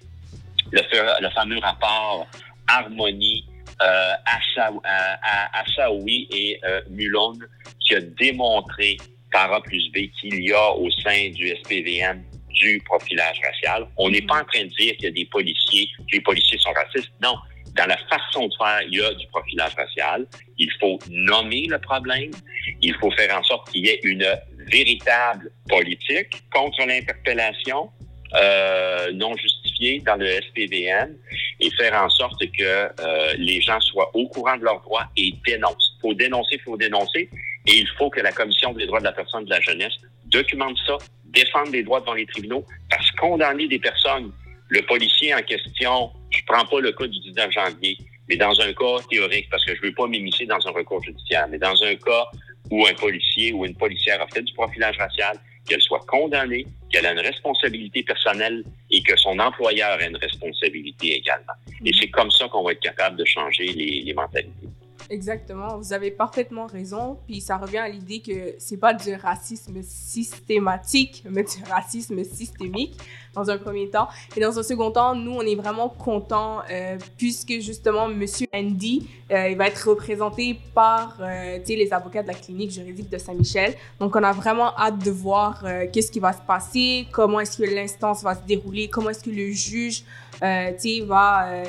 [0.71, 2.27] le, fameux rapport
[2.67, 3.45] Harmonie
[3.81, 4.13] euh,
[5.53, 6.81] Assaoui et euh,
[7.79, 8.97] qui a démontré
[9.31, 12.23] par A plus B qu'il y a au sein du SPVM
[12.55, 13.87] du profilage racial.
[13.97, 16.57] On n'est pas en train de dire qu'il y a des policiers, que les policiers
[16.59, 17.11] sont racistes.
[17.21, 17.35] Non.
[17.75, 20.25] Dans la façon de faire, il y a du profilage racial.
[20.57, 22.31] Il faut nommer le problème.
[22.81, 24.25] Il faut faire en sorte qu'il y ait une
[24.71, 27.89] véritable politique contre l'interpellation
[28.33, 31.15] euh, non justifiée dans le SPVM
[31.59, 35.33] et faire en sorte que euh, les gens soient au courant de leurs droits et
[35.45, 35.95] dénoncent.
[35.97, 37.29] Il faut dénoncer, il faut dénoncer.
[37.67, 39.93] Et il faut que la Commission des droits de la personne et de la jeunesse
[40.35, 44.31] documente ça, défendre les droits devant les tribunaux, parce que condamner des personnes,
[44.69, 48.73] le policier en question, je prends pas le cas du 19 janvier, mais dans un
[48.73, 51.95] cas théorique, parce que je veux pas m'immiscer dans un recours judiciaire, mais dans un
[51.95, 52.25] cas
[52.71, 57.05] où un policier ou une policière a fait du profilage racial, qu'elle soit condamnée, qu'elle
[57.05, 61.53] a une responsabilité personnelle et que son employeur a une responsabilité également.
[61.83, 64.67] Et c'est comme ça qu'on va être capable de changer les, les mentalités.
[65.09, 67.19] Exactement, vous avez parfaitement raison.
[67.27, 72.97] Puis ça revient à l'idée que c'est pas du racisme systématique, mais du racisme systémique
[73.33, 74.07] dans un premier temps.
[74.35, 79.07] Et dans un second temps, nous, on est vraiment contents euh, puisque justement, Monsieur Andy,
[79.31, 83.75] euh, il va être représenté par euh, les avocats de la clinique juridique de Saint-Michel.
[83.99, 87.57] Donc, on a vraiment hâte de voir euh, qu'est-ce qui va se passer, comment est-ce
[87.57, 90.03] que l'instance va se dérouler, comment est-ce que le juge
[90.41, 90.71] euh,
[91.05, 91.63] va euh,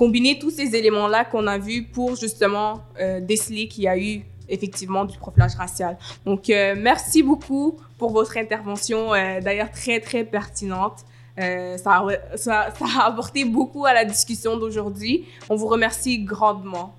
[0.00, 4.22] combiner tous ces éléments-là qu'on a vus pour justement euh, déceler qu'il y a eu
[4.48, 5.98] effectivement du profilage racial.
[6.24, 11.00] Donc, euh, merci beaucoup pour votre intervention, euh, d'ailleurs très, très pertinente.
[11.36, 15.26] Ça, a, ça, ça, a apporté beaucoup à la discussion d'aujourd'hui.
[15.50, 16.96] On vous remercie grandement.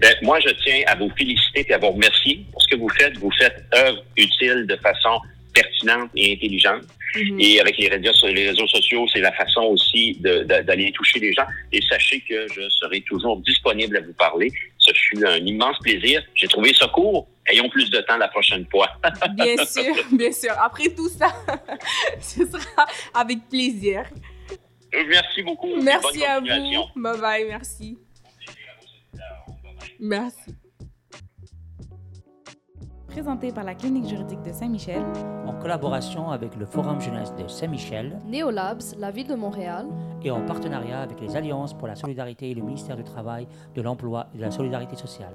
[0.00, 2.90] Ben, moi, je tiens à vous féliciter et à vous remercier pour ce que vous
[2.90, 3.16] faites.
[3.18, 5.20] Vous faites œuvre utile de façon
[5.54, 6.82] pertinente et intelligente.
[7.16, 7.40] Mhm.
[7.40, 11.46] Et avec les réseaux, les réseaux sociaux, c'est la façon aussi d'aller toucher les gens.
[11.72, 14.52] Et sachez que je serai toujours disponible à vous parler.
[14.78, 16.22] Ce fut un immense plaisir.
[16.34, 17.28] J'ai trouvé ça court.
[17.48, 18.88] Ayons plus de temps la prochaine fois.
[19.36, 20.52] Bien sûr, bien sûr.
[20.60, 21.28] Après tout ça,
[22.20, 24.04] ce sera avec plaisir.
[24.92, 25.80] Merci beaucoup.
[25.80, 26.46] Merci à vous.
[26.96, 27.98] Bye bye, merci.
[30.00, 30.54] Merci.
[33.16, 35.02] Présenté par la Clinique juridique de Saint-Michel,
[35.46, 39.86] en collaboration avec le Forum jeunesse de Saint-Michel Neolabs, la ville de Montréal.
[40.22, 43.80] et en partenariat avec les Alliances pour la solidarité et le ministère du Travail, de
[43.80, 45.34] l'Emploi et de la Solidarité sociale.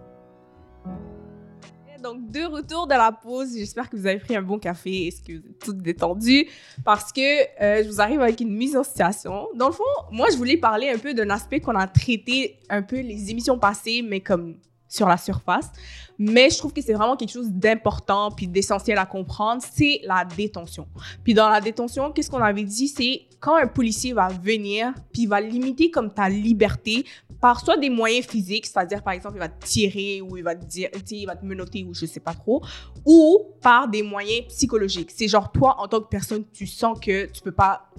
[2.03, 5.09] Donc, de retour de la pause, j'espère que vous avez pris un bon café et
[5.09, 6.47] que vous êtes toutes détendues
[6.85, 7.19] parce que
[7.63, 9.47] euh, je vous arrive avec une mise en situation.
[9.55, 12.83] Dans le fond, moi, je voulais parler un peu d'un aspect qu'on a traité un
[12.83, 14.57] peu les émissions passées, mais comme
[14.91, 15.71] sur la surface.
[16.19, 20.25] Mais je trouve que c'est vraiment quelque chose d'important puis d'essentiel à comprendre, c'est la
[20.25, 20.85] détention.
[21.23, 25.23] Puis dans la détention, qu'est-ce qu'on avait dit, c'est quand un policier va venir puis
[25.23, 27.05] il va limiter comme ta liberté
[27.39, 30.55] par soit des moyens physiques, c'est-à-dire par exemple il va te tirer ou il va
[30.55, 32.61] te dire, il va te menotter ou je sais pas trop,
[33.05, 35.09] ou par des moyens psychologiques.
[35.09, 37.89] C'est genre toi en tant que personne, tu sens que tu peux pas,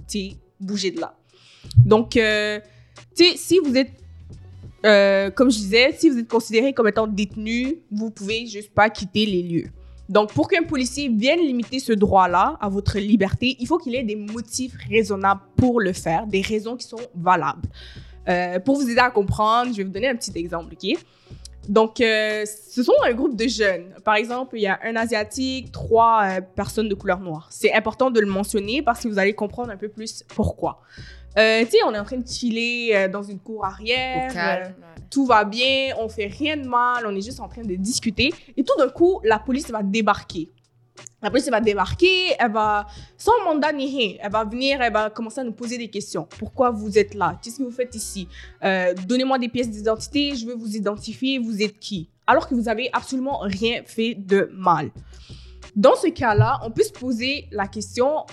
[0.60, 1.16] bouger de là.
[1.84, 2.60] Donc, euh,
[3.16, 4.01] tu sais, si vous êtes
[4.84, 8.90] euh, comme je disais, si vous êtes considéré comme étant détenu, vous pouvez juste pas
[8.90, 9.66] quitter les lieux.
[10.08, 14.02] Donc, pour qu'un policier vienne limiter ce droit-là à votre liberté, il faut qu'il ait
[14.02, 17.68] des motifs raisonnables pour le faire, des raisons qui sont valables.
[18.28, 20.98] Euh, pour vous aider à comprendre, je vais vous donner un petit exemple, ok?
[21.68, 23.94] Donc, euh, ce sont un groupe de jeunes.
[24.04, 27.46] Par exemple, il y a un Asiatique, trois personnes de couleur noire.
[27.50, 30.82] C'est important de le mentionner parce que vous allez comprendre un peu plus pourquoi.
[31.38, 34.30] Euh, tu sais, on est en train de chiller euh, dans une cour arrière.
[34.30, 34.74] Au calme.
[34.82, 37.74] euh, tout va bien, on fait rien de mal, on est juste en train de
[37.74, 38.32] discuter.
[38.56, 40.50] Et tout d'un coup, la police va débarquer.
[41.22, 45.08] La police va débarquer, elle va, sans mandat ni rien, elle va venir, elle va
[45.08, 46.26] commencer à nous poser des questions.
[46.38, 47.38] Pourquoi vous êtes là?
[47.42, 48.28] Qu'est-ce que vous faites ici?
[49.06, 52.08] Donnez-moi des pièces d'identité, je veux vous identifier, vous êtes qui?
[52.26, 54.90] Alors que vous avez absolument rien fait de mal.
[55.76, 58.26] Dans ce cas-là, on peut se poser la question,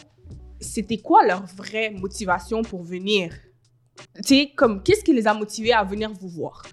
[0.60, 3.34] c'était quoi leur vraie motivation pour venir?
[4.18, 6.64] Tu sais, comme, qu'est-ce qui les a motivés à venir vous voir?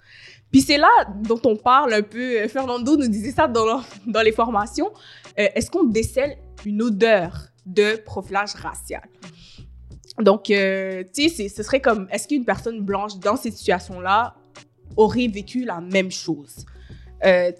[0.51, 0.89] Puis c'est là
[1.23, 2.41] dont on parle un peu.
[2.41, 4.91] euh, Fernando nous disait ça dans, dans les formations.
[5.39, 9.03] Euh, Est-ce qu'on décèle une odeur de profilage racial?
[10.21, 14.37] Donc, euh, tu sais, ce serait comme, est-ce qu'une personne blanche dans cette situation-là
[14.97, 16.65] aurait vécu la même chose?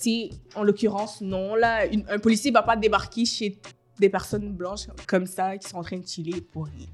[0.01, 1.57] Tu en l'occurrence, non.
[1.57, 3.59] Là, un policier va pas débarquer chez
[3.99, 6.87] des personnes blanches comme ça qui sont en train de chiller pour rien.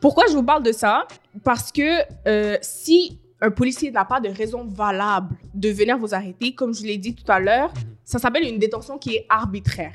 [0.00, 1.06] Pourquoi je vous parle de ça?
[1.42, 6.54] Parce que euh, si un policier n'a pas de raison valable de venir vous arrêter,
[6.54, 7.72] comme je l'ai dit tout à l'heure,
[8.04, 9.94] ça s'appelle une détention qui est arbitraire.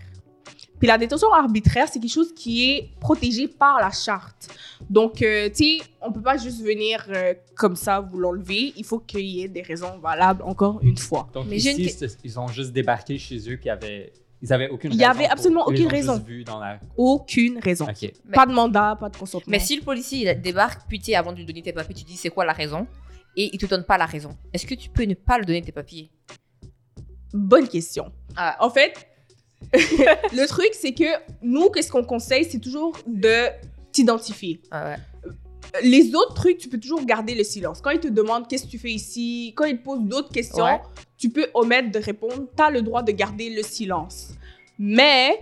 [0.80, 4.50] Puis la détention arbitraire, c'est quelque chose qui est protégé par la charte.
[4.90, 8.74] Donc, euh, tu sais, on peut pas juste venir euh, comme ça vous l'enlever.
[8.76, 11.30] Il faut qu'il y ait des raisons valables, encore une fois.
[11.34, 14.12] Donc Mais une ici, ils ont juste débarqué chez eux puis ils avaient,
[14.44, 16.18] ils avaient aucune Il y raison avait absolument aucune raison.
[16.20, 16.78] vus dans la...
[16.98, 17.88] Aucune raison.
[18.34, 19.50] Pas de mandat, pas de consentement.
[19.50, 22.18] Mais si le policier il débarque, puis avant de lui donner tes papiers, tu dis
[22.18, 22.86] c'est quoi la raison?
[23.38, 24.38] Et il te donne pas la raison.
[24.52, 26.12] Est-ce que tu peux ne pas le donner tes papiers?
[27.34, 28.12] Bonne question.
[28.36, 28.58] Ah.
[28.60, 29.08] En fait,
[29.74, 31.06] le truc, c'est que
[31.42, 33.48] nous, qu'est-ce qu'on conseille, c'est toujours de
[33.94, 34.62] t'identifier.
[34.72, 35.32] Ah ouais.
[35.84, 37.82] Les autres trucs, tu peux toujours garder le silence.
[37.82, 40.64] Quand ils te demandent qu'est-ce que tu fais ici, quand ils te posent d'autres questions,
[40.66, 40.82] Ouais.
[41.18, 42.44] tu peux omettre de répondre.
[42.56, 44.30] Tu as le droit de garder le silence.
[44.78, 45.40] Mais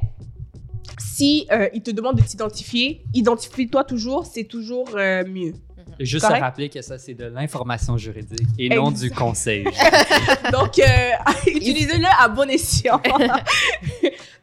[0.99, 5.53] si euh, ils te demandent de t'identifier, identifie-toi toujours, c'est toujours euh, mieux.
[5.99, 6.41] Et juste Correct?
[6.41, 9.65] rappeler que ça, c'est de l'information juridique et non du conseil.
[10.51, 10.85] Donc, euh,
[11.47, 13.01] utilisez-le à bon escient.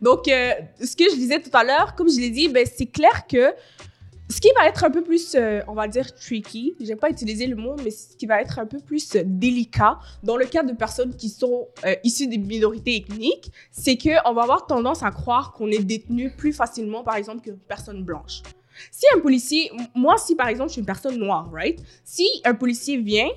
[0.01, 2.87] Donc, euh, ce que je disais tout à l'heure, comme je l'ai dit, ben, c'est
[2.87, 3.53] clair que
[4.31, 7.47] ce qui va être un peu plus, euh, on va dire, tricky, j'aime pas utiliser
[7.47, 10.63] le mot, mais ce qui va être un peu plus euh, délicat dans le cas
[10.63, 15.11] de personnes qui sont euh, issues des minorités ethniques, c'est qu'on va avoir tendance à
[15.11, 18.43] croire qu'on est détenu plus facilement, par exemple, qu'une personne blanche.
[18.91, 21.83] Si un policier, moi, si par exemple, je suis une personne noire, right?
[22.05, 23.29] Si un policier vient,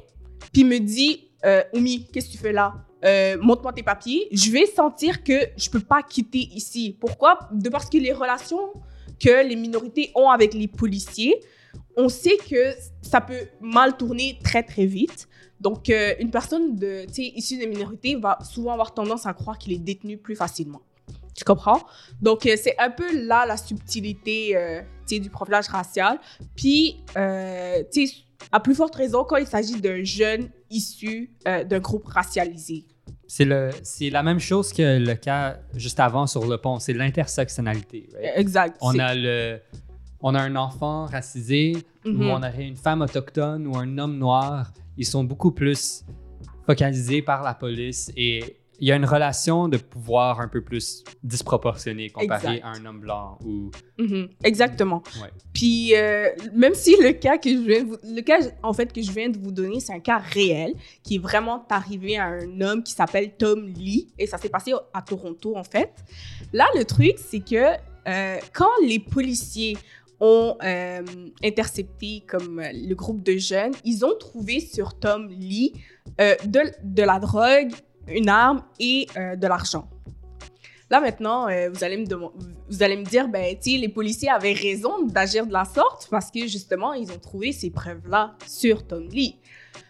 [0.54, 1.30] puis me dit,
[1.73, 2.75] Oumi, qu'est-ce que tu fais là?
[3.04, 4.27] Euh, montre-moi tes papiers.
[4.32, 6.95] Je vais sentir que je peux pas quitter ici.
[6.99, 7.39] Pourquoi?
[7.51, 8.73] De parce que les relations
[9.21, 11.39] que les minorités ont avec les policiers,
[11.95, 15.27] on sait que ça peut mal tourner très très vite.
[15.60, 19.73] Donc, euh, une personne de, issue des minorités va souvent avoir tendance à croire qu'il
[19.73, 20.81] est détenu plus facilement.
[21.36, 21.81] Tu comprends?
[22.19, 26.19] Donc, euh, c'est un peu là la subtilité euh, du profilage racial.
[26.55, 32.86] Puis, à plus forte raison quand il s'agit d'un jeune issu d'un groupe racialisé.
[33.34, 36.91] C'est le, c'est la même chose que le cas juste avant sur le pont, c'est
[36.91, 38.10] l'intersectionnalité.
[38.13, 38.34] right?
[38.36, 38.76] Exact.
[38.82, 39.62] On a le,
[40.20, 44.74] on a un enfant racisé ou on aurait une femme autochtone ou un homme noir.
[44.98, 46.04] Ils sont beaucoup plus
[46.65, 51.04] focalisés par la police et il y a une relation de pouvoir un peu plus
[51.24, 52.65] disproportionnée comparée Exact.
[52.65, 55.04] à un homme blanc ou Mhm, Exactement.
[55.22, 55.30] Ouais.
[55.54, 58.91] Puis euh, même si le cas que je viens de vous, le cas en fait
[58.91, 62.26] que je viens de vous donner, c'est un cas réel qui est vraiment arrivé à
[62.26, 65.91] un homme qui s'appelle Tom Lee et ça s'est passé à Toronto en fait.
[66.52, 67.76] Là le truc c'est que
[68.08, 69.78] euh, quand les policiers
[70.20, 71.02] ont euh,
[71.44, 75.74] intercepté comme le groupe de jeunes, ils ont trouvé sur Tom Lee
[76.20, 77.72] euh, de, de la drogue,
[78.08, 79.88] une arme et euh, de l'argent.
[80.90, 82.06] Là maintenant, euh, vous allez me
[82.70, 86.48] vous allez me dire, ben, les policiers avaient raison d'agir de la sorte parce que
[86.48, 89.38] justement, ils ont trouvé ces preuves-là sur Tom Lee.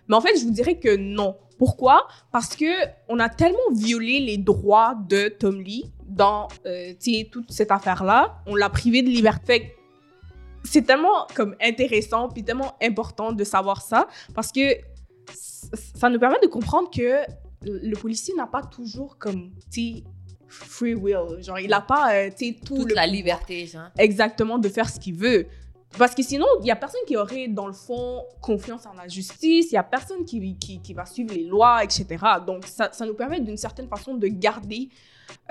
[0.08, 1.38] Mais en fait, je vous dirais que non.
[1.58, 2.08] Pourquoi?
[2.32, 2.66] Parce que
[3.08, 6.94] on a tellement violé les droits de Tom Lee dans, euh,
[7.32, 8.42] toute cette affaire-là.
[8.46, 9.76] On l'a privé de liberté.
[10.64, 14.76] C'est tellement comme intéressant puis tellement important de savoir ça parce que
[15.34, 17.22] ça nous permet de comprendre que
[17.64, 20.04] le policier n'a pas toujours comme, tu
[20.52, 21.42] free will.
[21.42, 23.90] Genre, il n'a pas, euh, tu sais, tout Toute le la liberté, genre.
[23.98, 25.48] exactement de faire ce qu'il veut.
[25.98, 29.08] Parce que sinon, il n'y a personne qui aurait, dans le fond, confiance en la
[29.08, 32.06] justice, il n'y a personne qui, qui, qui va suivre les lois, etc.
[32.46, 34.90] Donc, ça, ça nous permet d'une certaine façon de garder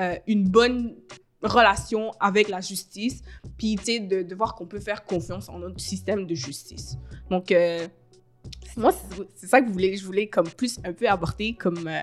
[0.01, 0.97] euh, une bonne
[1.43, 3.23] relation avec la justice,
[3.59, 6.97] puis, tu sais, de, de voir qu'on peut faire confiance en notre système de justice.
[7.31, 7.87] Donc, euh,
[8.77, 8.93] moi,
[9.37, 12.03] c'est- ça que je voulais, je voulais comme plus un peu aborder comme, euh,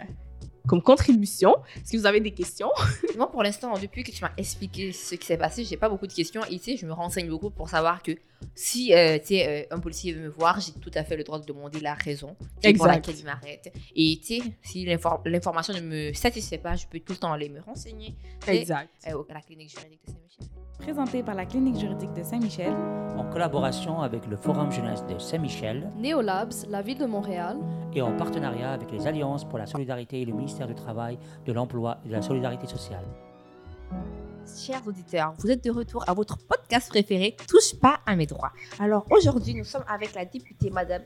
[0.67, 1.55] comme contribution.
[1.75, 2.69] Est-ce que vous avez des questions?
[3.17, 6.07] Moi, pour l'instant, depuis que tu m'as expliqué ce qui s'est passé, j'ai pas beaucoup
[6.07, 6.41] de questions.
[6.51, 8.11] Et tu sais, je me renseigne beaucoup pour savoir que
[8.53, 11.23] si euh, tu sais, euh, un policier veut me voir, j'ai tout à fait le
[11.23, 12.35] droit de demander la raison
[12.75, 13.73] pour laquelle il m'arrête.
[13.95, 17.31] Et tu sais, si l'infor- l'information ne me satisfait pas, je peux tout le temps
[17.31, 18.15] aller me renseigner
[18.47, 18.89] Exact.
[19.07, 20.47] euh, à la clinique juridique de Saint-Michel.
[20.79, 22.71] Présenté par la clinique juridique de Saint-Michel,
[23.17, 27.57] en collaboration avec le Forum Jeunesse de Saint-Michel Neolabs, la ville de Montréal,
[27.93, 31.53] et en partenariat avec les Alliances pour la solidarité et le ministère du Travail, de
[31.53, 33.05] l'Emploi et de la Solidarité sociale.
[34.47, 38.51] Chers auditeurs, vous êtes de retour à votre podcast préféré, Touche pas à mes droits.
[38.79, 41.03] Alors aujourd'hui, nous sommes avec la députée Madame,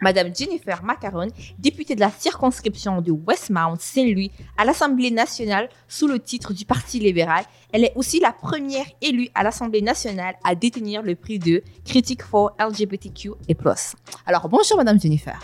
[0.00, 6.18] Madame Jennifer Macaron, députée de la circonscription de Westmount Saint-Louis à l'Assemblée nationale sous le
[6.18, 7.44] titre du Parti libéral.
[7.72, 12.22] Elle est aussi la première élue à l'Assemblée nationale à détenir le prix de Critique
[12.22, 13.94] for LGBTQ et plus.
[14.26, 15.38] Alors bonjour Madame Jennifer.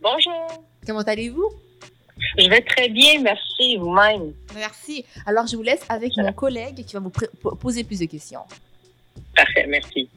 [0.00, 0.64] Bonjour.
[0.86, 1.63] Comment allez-vous?
[2.38, 4.32] Je vais très bien, merci vous-même.
[4.54, 5.04] Merci.
[5.26, 7.10] Alors je vous laisse avec mon collègue qui va vous
[7.56, 8.40] poser plus de questions.
[9.36, 10.08] Parfait, merci.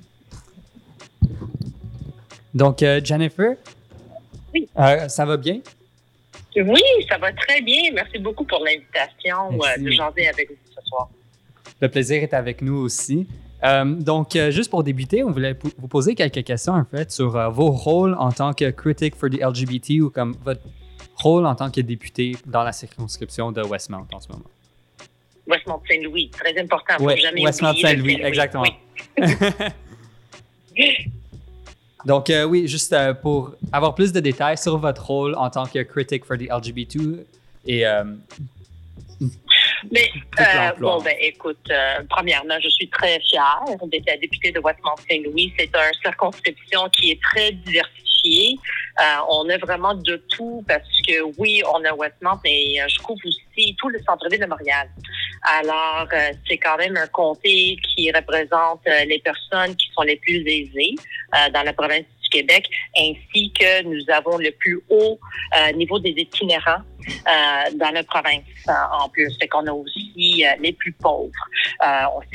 [2.54, 3.56] Donc, euh, Jennifer,
[4.54, 4.68] Oui.
[4.80, 5.60] euh, ça va bien?
[6.56, 7.92] Oui, ça va très bien.
[7.94, 11.10] Merci beaucoup pour l'invitation euh, de jaser avec vous ce soir.
[11.80, 13.28] Le plaisir est avec nous aussi.
[13.64, 17.36] Euh, donc, euh, juste pour débuter, on voulait vous poser quelques questions en fait sur
[17.36, 20.62] euh, vos rôles en tant que critic for the LGBT ou comme votre
[21.18, 24.46] rôle en tant que député dans la circonscription de Westmount en ce moment.
[25.48, 26.96] Westmont Saint-Louis, très important.
[26.98, 28.28] Faut Ouais, jamais Westmount oublier le Saint-Louis, Saint-Louis.
[28.28, 28.64] exactement.
[29.18, 29.24] Oui.
[32.06, 35.66] Donc, euh, oui, juste euh, pour avoir plus de détails sur votre rôle en tant
[35.66, 36.96] que critic for the LGBT
[37.66, 38.04] et euh,
[39.92, 40.10] Mais,
[40.80, 41.70] bon, ben, écoute,
[42.10, 45.54] premièrement, je suis très fière d'être la députée de Westmont-Saint-Louis.
[45.58, 48.07] C'est une circonscription qui est très diversifiée.
[48.26, 53.00] Euh, on a vraiment de tout parce que, oui, on a Westmont, mais euh, je
[53.00, 54.90] couvre aussi tout le centre-ville de Montréal.
[55.44, 60.42] Alors, euh, c'est quand même un comté qui représente les personnes qui sont les plus
[60.48, 60.96] aisées
[61.54, 65.20] dans la province Québec, ainsi que nous avons le plus haut
[65.56, 69.36] euh, niveau des itinérants euh, dans la province euh, en plus.
[69.40, 71.32] Fait qu'on a aussi les plus pauvres.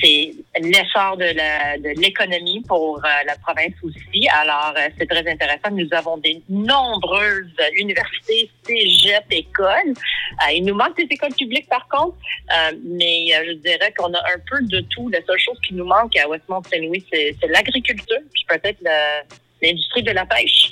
[0.03, 4.29] C'est l'essor de l'économie pour la province aussi.
[4.29, 5.71] Alors, c'est très intéressant.
[5.73, 9.95] Nous avons des nombreuses universités, cégep, écoles.
[10.53, 12.17] Il nous manque des écoles publiques, par contre,
[12.85, 15.09] mais je dirais qu'on a un peu de tout.
[15.11, 19.23] La seule chose qui nous manque à Westmont-Saint-Louis, c'est l'agriculture, puis peut-être le-
[19.63, 20.71] l'industrie de la pêche.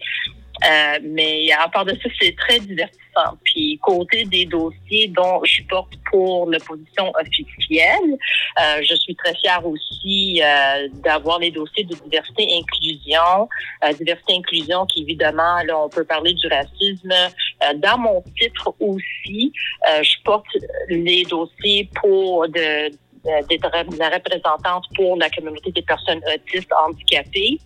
[0.65, 3.01] Euh, mais à part de ça, c'est très divertissant.
[3.45, 8.19] Puis côté des dossiers dont je porte pour l'opposition officielle,
[8.61, 13.49] euh, je suis très fière aussi euh, d'avoir les dossiers de diversité et inclusion.
[13.85, 17.13] Euh, diversité inclusion qui évidemment, là, on peut parler du racisme.
[17.13, 19.53] Euh, dans mon titre aussi,
[19.89, 20.47] euh, je porte
[20.89, 22.91] les dossiers pour de
[23.27, 27.59] euh, d'être la représentante pour la communauté des personnes autistes handicapées.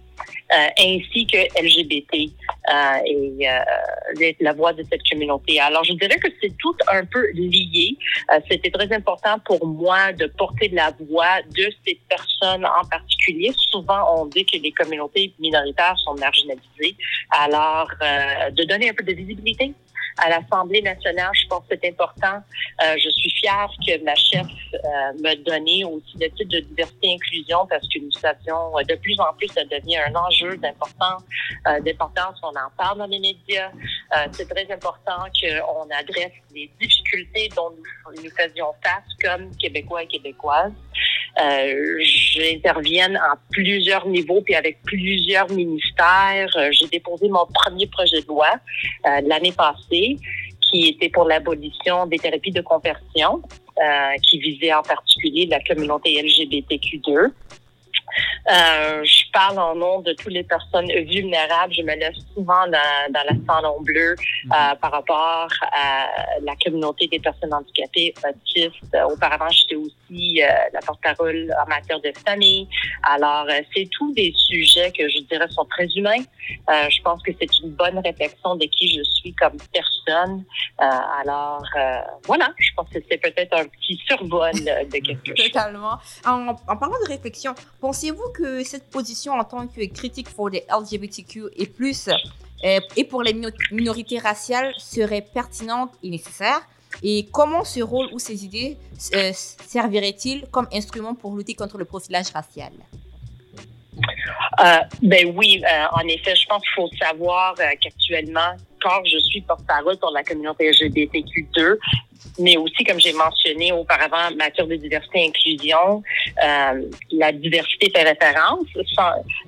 [0.53, 2.31] Euh, ainsi que LGBT
[2.69, 5.59] euh, et euh, la voix de cette communauté.
[5.59, 7.97] Alors, je dirais que c'est tout un peu lié.
[8.31, 13.53] Euh, C'était très important pour moi de porter la voix de ces personnes en particulier.
[13.71, 16.97] Souvent, on dit que les communautés minoritaires sont marginalisées.
[17.31, 19.73] Alors, euh, de donner un peu de visibilité
[20.19, 21.31] à l'Assemblée nationale.
[21.35, 22.43] Je pense que c'est important.
[22.83, 27.09] Euh, je suis fière que ma chef euh, me donné aussi le titre de diversité
[27.09, 31.23] et inclusion parce que nous savions de plus en plus, ça devient un enjeu d'importance,
[31.69, 32.39] euh, d'importance.
[32.43, 33.71] On en parle dans les médias.
[33.71, 40.07] Euh, c'est très important qu'on adresse les difficultés dont nous, faisions face comme Québécois et
[40.07, 40.73] Québécoises.
[41.41, 46.51] Euh, J'interviens en plusieurs niveaux puis avec plusieurs ministères.
[46.57, 48.51] Euh, J'ai déposé mon premier projet de loi
[49.07, 50.04] euh, l'année passée
[50.61, 53.43] qui était pour l'abolition des thérapies de conversion,
[53.83, 57.33] euh, qui visait en particulier la communauté LGBTQ2.
[58.47, 61.73] Euh, je parle en nom de toutes les personnes vulnérables.
[61.75, 66.07] Je me lève souvent dans, dans la salon bleu euh, par rapport à
[66.43, 68.97] la communauté des personnes handicapées, autistes.
[69.11, 69.95] Auparavant, j'étais aussi
[70.43, 72.69] euh, la porte-parole en matière de famille.
[73.03, 76.23] Alors, euh, c'est tous des sujets que je dirais sont très humains.
[76.71, 80.45] Euh, je pense que c'est une bonne réflexion de qui je suis comme personne.
[80.79, 81.65] Alors,
[82.27, 85.47] voilà, je pense que c'est peut-être un petit survol de quelque chose.
[85.47, 85.99] Totalement.
[86.27, 90.65] En, en parlant de réflexion, pensez-vous que cette position en tant que critique pour les
[90.71, 92.09] LGBTQ et plus
[92.97, 96.61] et pour les mino- minorités raciales serait pertinente et nécessaire?
[97.03, 98.77] Et comment ce rôle ou ces idées
[99.15, 102.73] euh, serviraient-ils comme instrument pour lutter contre le profilage racial?
[104.61, 108.55] Euh, ben oui, euh, en effet, je pense qu'il faut savoir euh, qu'actuellement,
[109.05, 111.79] je suis porte-parole pour la communauté LGBTQ2,
[112.39, 116.03] mais aussi, comme j'ai mentionné auparavant, en matière de diversité et inclusion,
[116.43, 116.83] euh,
[117.13, 118.67] la diversité fait référence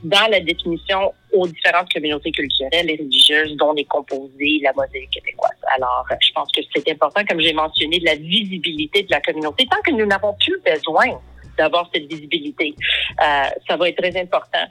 [0.04, 5.56] dans la définition aux différentes communautés culturelles et religieuses dont est composée la mosaïque québécoise.
[5.74, 9.66] Alors, je pense que c'est important, comme j'ai mentionné, de la visibilité de la communauté,
[9.70, 11.18] tant que nous n'avons plus besoin
[11.58, 12.74] d'avoir cette visibilité.
[13.22, 14.66] Euh, ça va être très important.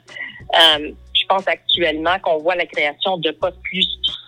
[0.54, 3.86] Euh, je pense actuellement qu'on voit la création de postes plus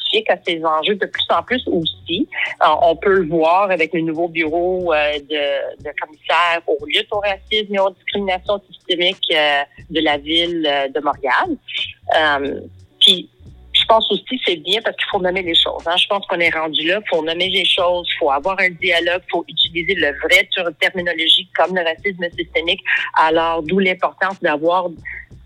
[0.09, 2.29] spécifiques à ces enjeux de plus en plus aussi.
[2.63, 7.09] Euh, on peut le voir avec le nouveau bureau euh, de, de commissaire aux luttes
[7.11, 10.63] au racisme et aux discriminations systémiques euh, de la ville
[10.95, 12.59] de Montréal.
[13.01, 13.29] Puis,
[13.73, 15.87] je pense aussi que c'est bien parce qu'il faut nommer les choses.
[15.87, 15.97] hein.
[15.97, 17.01] Je pense qu'on est rendu là.
[17.01, 18.09] Il faut nommer les choses.
[18.13, 19.23] Il faut avoir un dialogue.
[19.27, 22.83] Il faut utiliser le vrai ter- terminologie comme le racisme systémique.
[23.15, 24.89] Alors, d'où l'importance d'avoir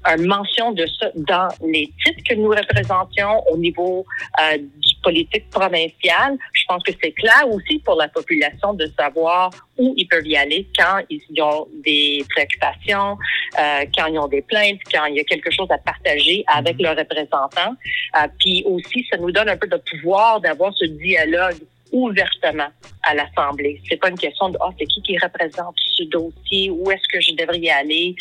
[0.07, 4.05] une mention de ça dans les titres que nous représentions au niveau
[4.41, 6.37] euh, du politique provincial.
[6.53, 10.37] Je pense que c'est clair aussi pour la population de savoir où ils peuvent y
[10.37, 13.17] aller quand ils ont des préoccupations,
[13.59, 16.81] euh, quand ils ont des plaintes, quand il y a quelque chose à partager avec
[16.81, 17.75] leurs représentants.
[18.17, 21.57] Euh, puis aussi, ça nous donne un peu de pouvoir d'avoir ce dialogue
[21.93, 22.69] ouvertement
[23.03, 23.81] à l'Assemblée.
[23.89, 27.21] C'est pas une question de, oh, c'est qui qui représente ce dossier, où est-ce que
[27.21, 28.15] je devrais y aller.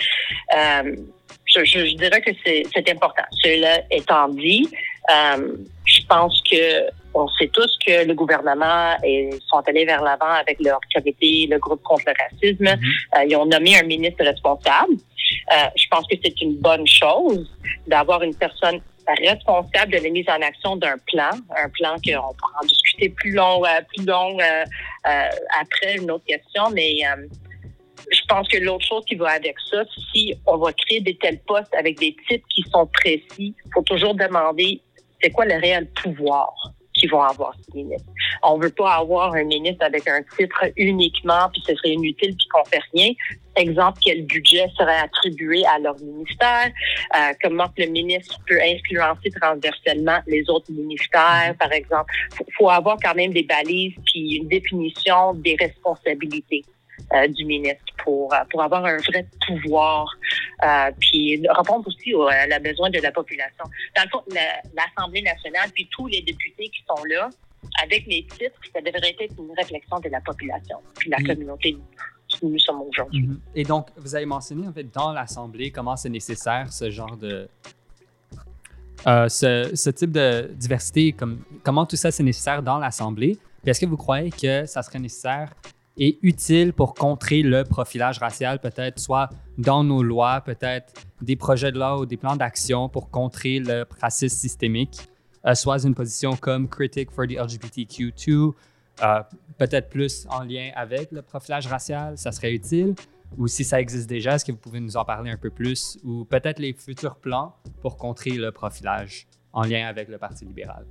[0.58, 0.96] Euh,
[1.46, 3.24] je, je- je dirais que c'est important.
[3.44, 4.68] Cela étant dit,
[5.10, 5.56] euh,
[5.86, 10.58] je pense que on sait tous que le gouvernement est, sont allés vers l'avant avec
[10.62, 12.68] leur comité, le groupe contre le racisme.
[12.68, 14.94] Euh, ils ont nommé un ministre responsable.
[15.52, 17.50] Euh, je pense que c'est une bonne chose
[17.88, 18.80] d'avoir une personne
[19.14, 23.32] responsable de la mise en action d'un plan, un plan qu'on pourra en discuter plus
[23.32, 24.64] long, euh, plus long euh,
[25.07, 27.01] euh, après une autre question, mais
[28.12, 31.39] je pense que l'autre chose qui va avec ça, si on va créer des tels
[31.41, 34.82] postes avec des titres qui sont précis, il faut toujours demander
[35.22, 36.53] c'est quoi le réel pouvoir
[37.02, 38.08] qu'ils vont avoir ces ministres.
[38.43, 42.47] On veut pas avoir un ministre avec un titre uniquement, puis ce serait inutile, puis
[42.54, 43.12] qu'on fait rien.
[43.58, 46.70] Exemple, quel budget serait attribué à leur ministère,
[47.16, 52.14] euh, comment le ministre peut influencer transversellement les autres ministères, par exemple.
[52.34, 56.64] Faut, faut avoir quand même des balises puis une définition des responsabilités
[57.14, 60.06] euh, du ministre pour, euh, pour avoir un vrai pouvoir,
[60.64, 63.66] euh, puis répondre aussi au- à la besoin de la population.
[63.95, 67.30] Dans le fond, la- l'Assemblée nationale, puis tous les députés qui sont là,
[67.84, 71.28] avec les titres, ça devrait être une réflexion de la population, puis la Mm.
[71.28, 71.78] communauté
[72.28, 73.24] qui nous sommes aujourd'hui.
[73.28, 73.39] Mhm.
[73.56, 77.47] Et donc, vous avez mentionné en fait dans l'Assemblée comment c'est nécessaire ce genre de.
[79.08, 83.38] euh, ce, ce type de diversité, comme, comment tout ça c'est nécessaire dans l'Assemblée?
[83.66, 85.54] Est-ce que vous croyez que ça serait nécessaire
[85.98, 91.72] et utile pour contrer le profilage racial, peut-être soit dans nos lois, peut-être des projets
[91.72, 94.98] de loi ou des plans d'action pour contrer le racisme systémique,
[95.46, 98.54] euh, soit une position comme critic for the LGBTQ2,
[99.04, 99.22] euh,
[99.58, 102.96] peut-être plus en lien avec le profilage racial, ça serait utile,
[103.38, 105.98] ou si ça existe déjà, est-ce que vous pouvez nous en parler un peu plus?
[106.04, 110.86] Ou peut-être les futurs plans pour contrer le profilage en lien avec le Parti libéral?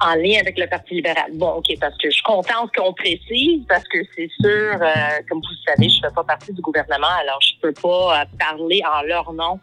[0.00, 1.30] En lien avec le Parti libéral.
[1.34, 4.94] Bon, OK, parce que je suis contente qu'on précise, parce que c'est sûr, euh,
[5.28, 8.20] comme vous le savez, je ne fais pas partie du gouvernement, alors je peux pas
[8.20, 9.60] euh, parler en leur nom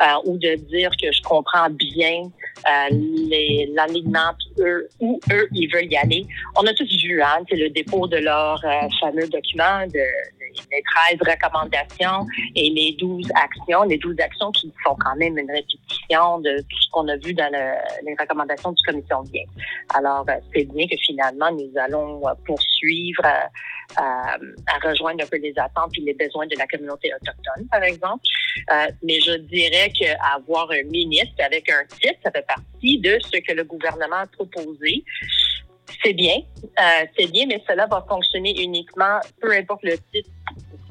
[0.00, 2.22] euh, ou de dire que je comprends bien
[2.66, 6.26] euh, l'alignement eux, où eux, ils veulent y aller.
[6.56, 8.60] On a tous vu, hein, c'est le dépôt de leur
[9.00, 10.00] fameux document de
[10.70, 10.82] les
[11.18, 16.40] 13 recommandations et les 12 actions, les 12 actions qui sont quand même une répétition
[16.40, 19.44] de tout ce qu'on a vu dans le, les recommandations du commission de bien.
[19.94, 25.38] Alors, euh, c'est bien que finalement, nous allons euh, poursuivre euh, à rejoindre un peu
[25.38, 28.24] les attentes et les besoins de la communauté autochtone, par exemple.
[29.02, 33.52] mais je dirais qu'avoir un ministre avec un titre, ça fait partie de ce que
[33.52, 35.04] le gouvernement a proposé
[36.04, 40.30] c'est bien, euh, c'est bien, mais cela va fonctionner uniquement, peu importe le titre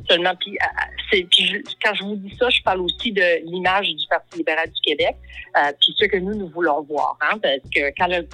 [0.10, 0.34] seulement.
[0.40, 4.38] Puis, euh, puis quand je vous dis ça, je parle aussi de l'image du Parti
[4.38, 5.16] libéral du Québec,
[5.58, 7.18] euh, puis ce que nous, nous voulons voir.
[7.22, 8.28] Hein, parce que quand le,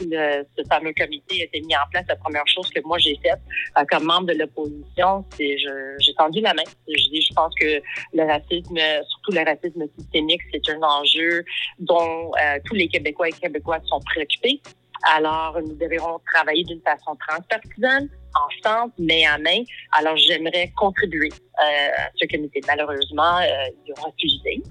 [0.57, 3.39] ce fameux comité a été mis en place, la première chose que moi j'ai faite
[3.77, 6.63] euh, comme membre de l'opposition, c'est je, j'ai tendu la main.
[6.87, 7.81] Je dis, je pense que
[8.13, 8.77] le racisme,
[9.09, 11.43] surtout le racisme systémique, c'est un enjeu
[11.79, 12.31] dont
[12.65, 14.61] tous les Québécois et Québécoises sont préoccupés.
[15.03, 19.63] Alors, nous devrons travailler d'une façon transpartisane, ensemble, main à main.
[19.91, 22.61] Alors, j'aimerais contribuer euh, à ce comité.
[22.67, 24.63] Malheureusement, euh, ils ont refusé.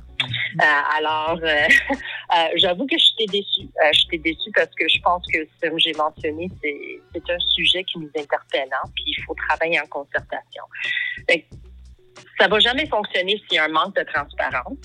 [0.60, 1.38] Euh, alors,
[2.56, 3.68] j'avoue que j'étais déçue.
[3.92, 8.10] j'étais déçue parce que je pense que, comme j'ai mentionné, c'est un sujet qui nous
[8.16, 10.64] interpelle, hein, puis il faut travailler en concertation.
[12.38, 14.78] ça va jamais fonctionner s'il y a un manque de transparence.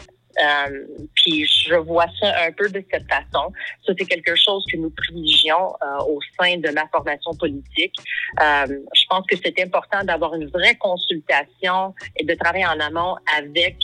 [0.44, 3.52] Euh, puis je vois ça un peu de cette façon.
[3.86, 7.94] Ça, c'est quelque chose que nous privilégions euh, au sein de ma formation politique.
[8.42, 13.16] Euh, je pense que c'est important d'avoir une vraie consultation et de travailler en amont
[13.38, 13.78] avec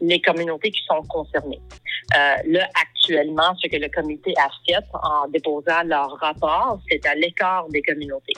[0.00, 1.60] les communautés qui sont concernées.
[2.14, 7.14] Euh, là, actuellement, ce que le comité a fait en déposant leur rapport, c'est à
[7.14, 8.34] l'écart des communautés.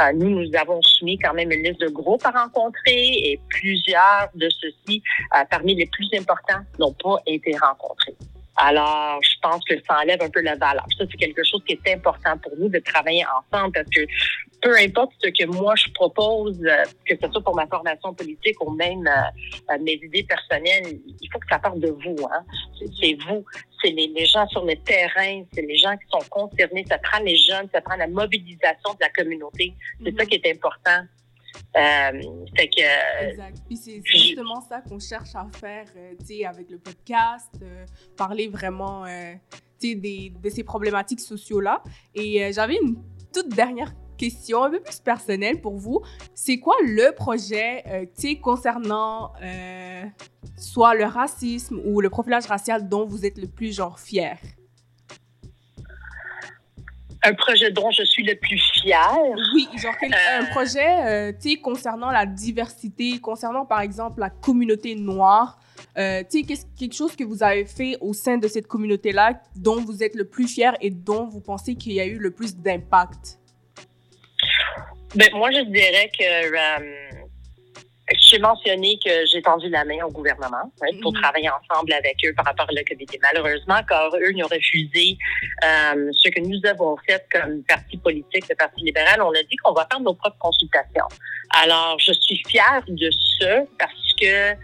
[0.00, 4.28] Euh, nous, nous avons soumis quand même une liste de groupes à rencontrer et plusieurs
[4.34, 5.02] de ceux-ci,
[5.36, 8.16] euh, parmi les plus importants, n'ont pas été rencontrés.
[8.56, 10.86] Alors, je pense que ça enlève un peu la valeur.
[10.98, 14.02] Ça, c'est quelque chose qui est important pour nous de travailler ensemble parce que
[14.60, 18.62] peu importe ce que moi je propose, euh, que ce soit pour ma formation politique
[18.64, 20.84] ou même euh, euh, mes idées personnelles,
[21.20, 22.16] il faut que ça parte de vous.
[22.30, 22.44] Hein?
[23.00, 23.44] C'est vous,
[23.82, 26.84] c'est les, les, gens sur le terrain, c'est les gens qui sont concernés.
[26.88, 29.72] Ça prend les jeunes, ça prend la mobilisation de la communauté.
[30.04, 30.28] C'est ça mm-hmm.
[30.28, 31.06] qui est important.
[31.76, 32.22] Euh,
[32.56, 33.58] fait que, exact.
[33.66, 35.86] Puis c'est justement ça qu'on cherche à faire,
[36.24, 37.54] sais, avec le podcast,
[38.16, 39.04] parler vraiment,
[39.80, 41.82] tu sais, de ces problématiques sociaux-là.
[42.14, 42.96] Et j'avais une
[43.32, 43.92] toute dernière
[44.22, 46.00] question un peu plus personnelle pour vous.
[46.34, 50.04] C'est quoi le projet euh, concernant euh,
[50.56, 54.38] soit le racisme ou le profilage racial dont vous êtes le plus genre fier?
[57.24, 59.16] Un projet dont je suis le plus fier.
[59.54, 60.46] Oui, genre un euh.
[60.50, 65.58] projet euh, tu sais, concernant la diversité, concernant par exemple la communauté noire.
[65.98, 69.80] Euh, tu sais, quelque chose que vous avez fait au sein de cette communauté-là dont
[69.80, 72.56] vous êtes le plus fier et dont vous pensez qu'il y a eu le plus
[72.56, 73.38] d'impact?
[75.14, 77.11] Ben, moi, je dirais que euh,
[78.18, 81.20] j'ai mentionné que j'ai tendu la main au gouvernement pour mm-hmm.
[81.20, 83.18] travailler ensemble avec eux par rapport à la comité.
[83.22, 85.16] Malheureusement, car eux, ils ont refusé
[85.64, 89.22] euh, ce que nous avons fait comme parti politique, le Parti libéral.
[89.22, 91.06] On a dit qu'on va faire nos propres consultations.
[91.62, 94.54] Alors, je suis fière de ça parce que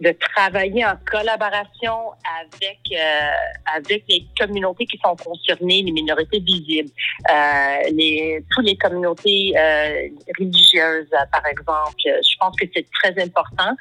[0.00, 3.30] de travailler en collaboration avec euh,
[3.76, 6.90] avec les communautés qui sont concernées, les minorités visibles,
[7.30, 10.08] euh, les toutes les communautés euh,
[10.38, 11.94] religieuses, par exemple.
[12.04, 13.74] Je pense que c'est très important.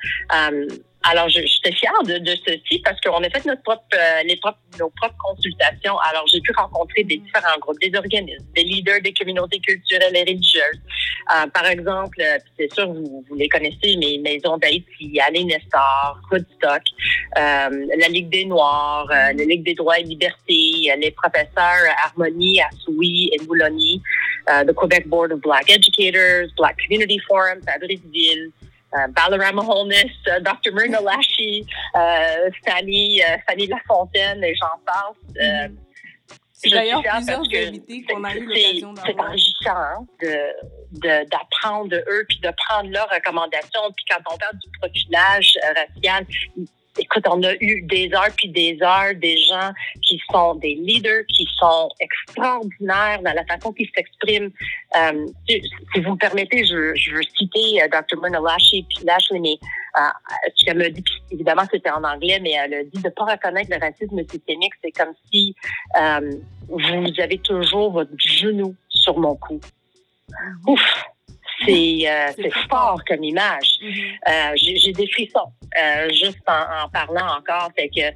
[1.05, 4.59] Euh, alors, j'étais fière de, ceci parce qu'on a fait notre propre, euh, les propres,
[4.79, 5.97] nos propres consultations.
[6.09, 10.21] Alors, j'ai pu rencontrer des différents groupes, des organismes, des leaders des communautés culturelles et
[10.21, 10.81] religieuses.
[11.33, 16.83] Euh, par exemple, euh, c'est sûr, vous, les connaissez, mais Maison d'Haïti, Alain Nestor, Woodstock,
[17.35, 23.43] la Ligue des Noirs, la Ligue des droits et libertés, les professeurs Harmonie, Assoui et
[23.45, 24.01] Boulogny,
[24.47, 28.51] le Quebec Board of Black Educators, Black Community Forum, Fabrice-Ville,
[28.97, 30.73] euh, Balarama Holness, euh, Dr.
[30.73, 35.35] Myrna Lashy, euh, Fanny, Fanny Lafontaine et j'en passe.
[35.35, 35.75] Mm-hmm.
[36.53, 39.15] C'est d'ailleurs plusieurs invités qu'on a eu l'occasion d'avoir.
[39.15, 43.91] C'est enrichissant de, d'apprendre de, eux puis de prendre leurs recommandations.
[43.95, 46.25] Puis quand on parle du profilage racial,
[46.97, 49.71] écoute, on a eu des heures puis des heures des gens
[50.01, 54.51] qui sont des leaders, qui sont extraordinaires dans la façon qu'ils s'expriment.
[54.95, 55.61] Euh, si,
[56.01, 58.19] vous me permettez, je, je veux citer euh, Dr.
[58.21, 59.57] Myrna Lashley, puis Lashley, mais
[59.97, 63.69] euh, m'a dit, évidemment c'était en anglais, mais elle a dit de ne pas reconnaître
[63.71, 65.55] le racisme systémique, c'est comme si
[65.99, 66.31] euh,
[66.67, 69.59] vous avez toujours votre genou sur mon cou.
[70.67, 71.05] Ouf!
[71.66, 73.80] C'est euh, c'est fort comme image.
[73.82, 75.51] Euh, J'ai j'ai des frissons
[75.82, 77.72] euh, juste en, en parlant encore.
[77.76, 78.14] Fait que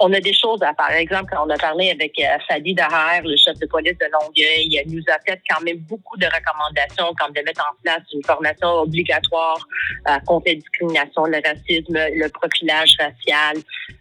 [0.00, 0.74] on a des choses à.
[0.74, 4.06] Par exemple, quand on a parlé avec euh, Fadi Daher, le chef de police de
[4.12, 8.02] Longueuil, il nous a fait quand même beaucoup de recommandations, comme de mettre en place
[8.12, 9.66] une formation obligatoire
[10.08, 13.56] euh, contre la discrimination, le racisme, le profilage racial.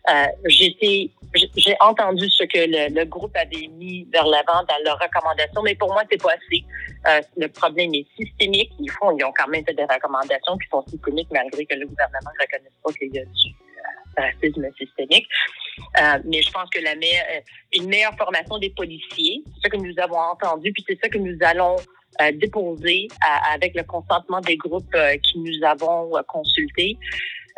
[0.09, 1.11] Euh, J'étais
[1.55, 2.59] j'ai entendu ce que
[2.93, 6.63] le, groupe avait mis vers l'avant dans leurs recommandations, mais pour moi, c'est pas assez.
[7.07, 8.71] Euh, le problème est systémique.
[8.79, 11.87] Ils font, ils ont quand même fait des recommandations qui sont systémiques malgré que le
[11.87, 13.55] gouvernement ne reconnaisse pas qu'il y a du
[14.17, 15.27] racisme systémique.
[15.79, 17.25] Euh, mais je pense que la meilleure,
[17.73, 21.17] une meilleure formation des policiers, c'est ça que nous avons entendu, puis c'est ça que
[21.17, 21.75] nous allons
[22.21, 26.97] euh, déposer à, avec le consentement des groupes euh, qui nous avons consultés.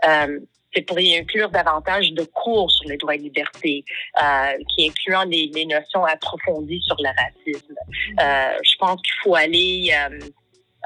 [0.08, 0.40] Euh,
[0.76, 3.86] c'est pour y inclure davantage de cours sur les droits et libertés,
[4.22, 7.76] euh, qui incluant les, notions approfondies sur le racisme.
[8.20, 9.92] Euh, je pense qu'il faut aller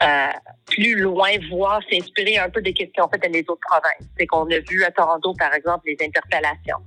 [0.01, 0.31] euh, euh,
[0.65, 4.07] plus loin, voir, s'inspirer un peu des questions faites dans les autres provinces.
[4.17, 6.77] C'est qu'on a vu à Toronto, par exemple, les interpellations.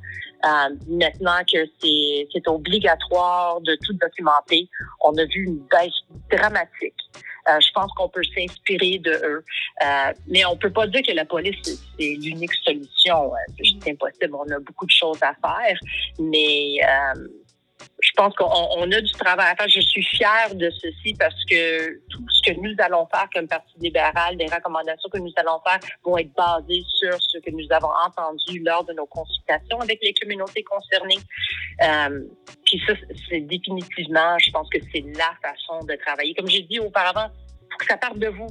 [0.44, 4.68] Euh, maintenant que c'est, c'est obligatoire de tout documenter,
[5.00, 5.92] on a vu une baisse
[6.30, 6.94] dramatique.
[7.48, 9.44] Euh, je pense qu'on peut s'inspirer de eux.
[9.82, 11.56] Euh, mais on peut pas dire que la police,
[11.98, 13.32] c'est l'unique solution.
[13.56, 14.34] C'est juste impossible.
[14.34, 15.78] On a beaucoup de choses à faire.
[16.18, 17.28] Mais euh,
[18.00, 19.68] je pense qu'on on a du travail à faire.
[19.68, 23.72] Je suis fière de ceci parce que tout ce que nous allons faire comme Parti
[23.78, 27.90] libéral, les recommandations que nous allons faire vont être basées sur ce que nous avons
[28.06, 31.18] entendu lors de nos consultations avec les communautés concernées.
[31.82, 32.24] Euh,
[32.64, 32.94] puis ça,
[33.28, 36.34] c'est définitivement, je pense que c'est la façon de travailler.
[36.34, 38.48] Comme j'ai dit auparavant, il faut que ça parte de vous.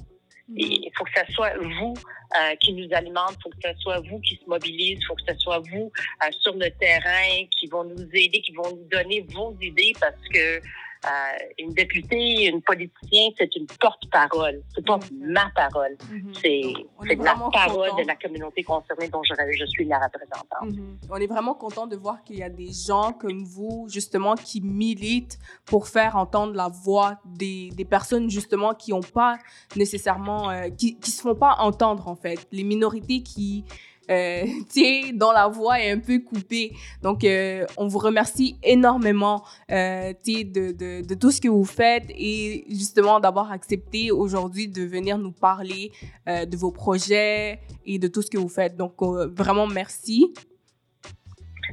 [0.57, 1.93] Et il faut que ce soit vous
[2.39, 5.15] euh, qui nous alimente, il faut que ce soit vous qui se mobilise, il faut
[5.15, 5.91] que ce soit vous
[6.23, 10.27] euh, sur le terrain qui vont nous aider, qui vont nous donner vos idées parce
[10.33, 10.61] que
[11.05, 11.09] euh,
[11.57, 14.61] une députée, une politicien, c'est une porte-parole.
[14.75, 15.31] C'est pas mm-hmm.
[15.33, 15.97] ma parole.
[16.11, 16.39] Mm-hmm.
[16.41, 18.01] C'est la parole content.
[18.01, 20.47] de la communauté concernée dont je, je suis la représentante.
[20.61, 21.09] Mm-hmm.
[21.09, 24.61] On est vraiment content de voir qu'il y a des gens comme vous, justement, qui
[24.61, 29.37] militent pour faire entendre la voix des, des personnes, justement, qui n'ont pas
[29.75, 32.47] nécessairement, euh, qui, qui se font pas entendre, en fait.
[32.51, 33.65] Les minorités qui,
[34.09, 34.45] euh,
[35.13, 36.73] dont la voix est un peu coupée.
[37.01, 42.65] Donc, euh, on vous remercie énormément euh, de, de, tout ce que vous faites et
[42.69, 45.91] justement d'avoir accepté aujourd'hui de venir nous parler
[46.27, 48.75] euh, de vos projets et de tout ce que vous faites.
[48.75, 50.33] Donc, euh, vraiment, merci.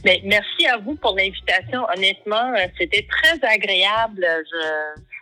[0.05, 1.85] Mais merci à vous pour l'invitation.
[1.97, 4.25] Honnêtement, c'était très agréable.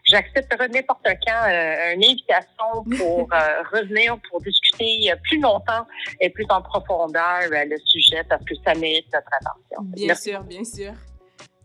[0.06, 5.86] J'accepterai n'importe quand euh, une invitation pour euh, revenir pour discuter plus longtemps
[6.20, 9.82] et plus en profondeur euh, le sujet parce que ça mérite notre attention.
[9.94, 10.30] Bien Merci.
[10.30, 10.92] sûr, bien sûr.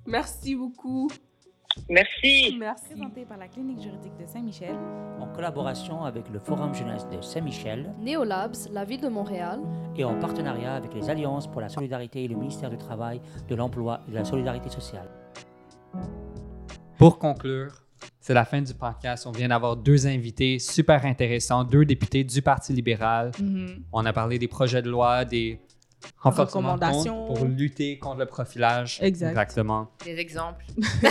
[0.05, 1.09] Merci beaucoup.
[1.87, 2.57] Merci.
[2.59, 2.89] Merci.
[2.89, 4.75] Présenté par la Clinique juridique de Saint-Michel.
[5.19, 7.93] En collaboration avec le Forum jeunesse de Saint-Michel.
[7.99, 9.61] Néolabs, la ville de Montréal.
[9.95, 13.55] Et en partenariat avec les Alliances pour la solidarité et le ministère du Travail, de
[13.55, 15.07] l'Emploi et de la Solidarité sociale.
[16.97, 17.71] Pour conclure,
[18.31, 19.27] c'est la fin du podcast.
[19.27, 23.31] On vient d'avoir deux invités super intéressants, deux députés du Parti libéral.
[23.37, 23.45] Mhm.
[23.45, 23.81] Mm -hmm.
[23.91, 25.59] On a parlé des projets de loi, des
[26.17, 28.99] recommandations pour lutter contre le profilage.
[29.01, 29.31] Exact.
[29.31, 29.83] Exactement.
[30.05, 30.65] Des exemples.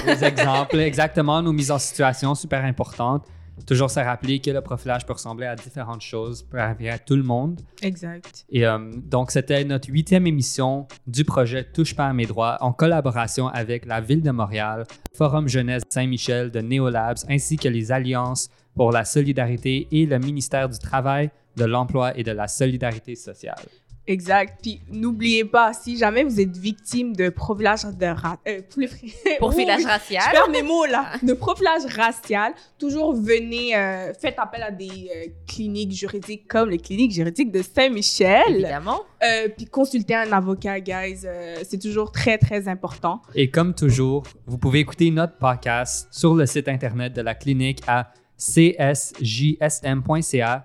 [0.06, 1.42] Des exemples, exactement.
[1.42, 3.24] Nos mises en situation super importantes.
[3.66, 7.16] Toujours se rappeler que le profilage peut ressembler à différentes choses, peut arriver à tout
[7.16, 7.60] le monde.
[7.82, 8.44] Exact.
[8.50, 12.72] Et euh, donc, c'était notre huitième émission du projet Touche pas à mes droits en
[12.72, 14.84] collaboration avec la Ville de Montréal,
[15.14, 20.68] Forum Jeunesse Saint-Michel de Néolabs, ainsi que les Alliances pour la solidarité et le ministère
[20.68, 23.66] du Travail, de l'Emploi et de la Solidarité sociale.
[24.06, 24.58] Exact.
[24.62, 28.60] Puis n'oubliez pas, si jamais vous êtes victime de profilage de ra euh,
[29.38, 34.62] profilage racial, je perds mes mots là, de profilage racial, toujours venez, euh, faites appel
[34.62, 38.42] à des euh, cliniques juridiques comme les cliniques juridiques de Saint-Michel.
[38.48, 39.00] Évidemment.
[39.22, 41.26] Euh, puis consultez un avocat, guys.
[41.62, 43.20] c'est toujours très très important.
[43.34, 47.82] Et comme toujours, vous pouvez écouter notre podcast sur le site internet de la clinique
[47.86, 49.44] à csjsm.ca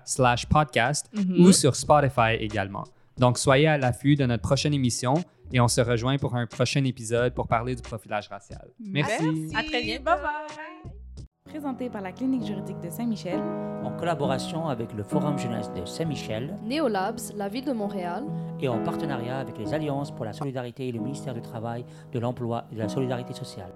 [0.04, 1.40] slash podcast mm -hmm.
[1.42, 2.84] ou sur Spotify également.
[3.18, 5.14] Donc, soyez à l'affût de notre prochaine émission
[5.52, 8.68] et on se rejoint pour un prochain épisode pour parler du profilage racial.
[8.78, 9.22] Merci.
[9.22, 9.56] Merci.
[9.56, 10.04] À très vite.
[10.04, 10.92] Bye bye.
[11.44, 13.40] présenté par la Clinique juridique de Saint-Michel
[13.84, 18.24] en collaboration avec le Forum jeunesse de Saint-Michel Neolabs, la ville de Montréal
[18.60, 22.18] et en partenariat avec les Alliances pour la solidarité et le ministère du Travail, de
[22.18, 23.72] l'Emploi et de la Solidarité sociale.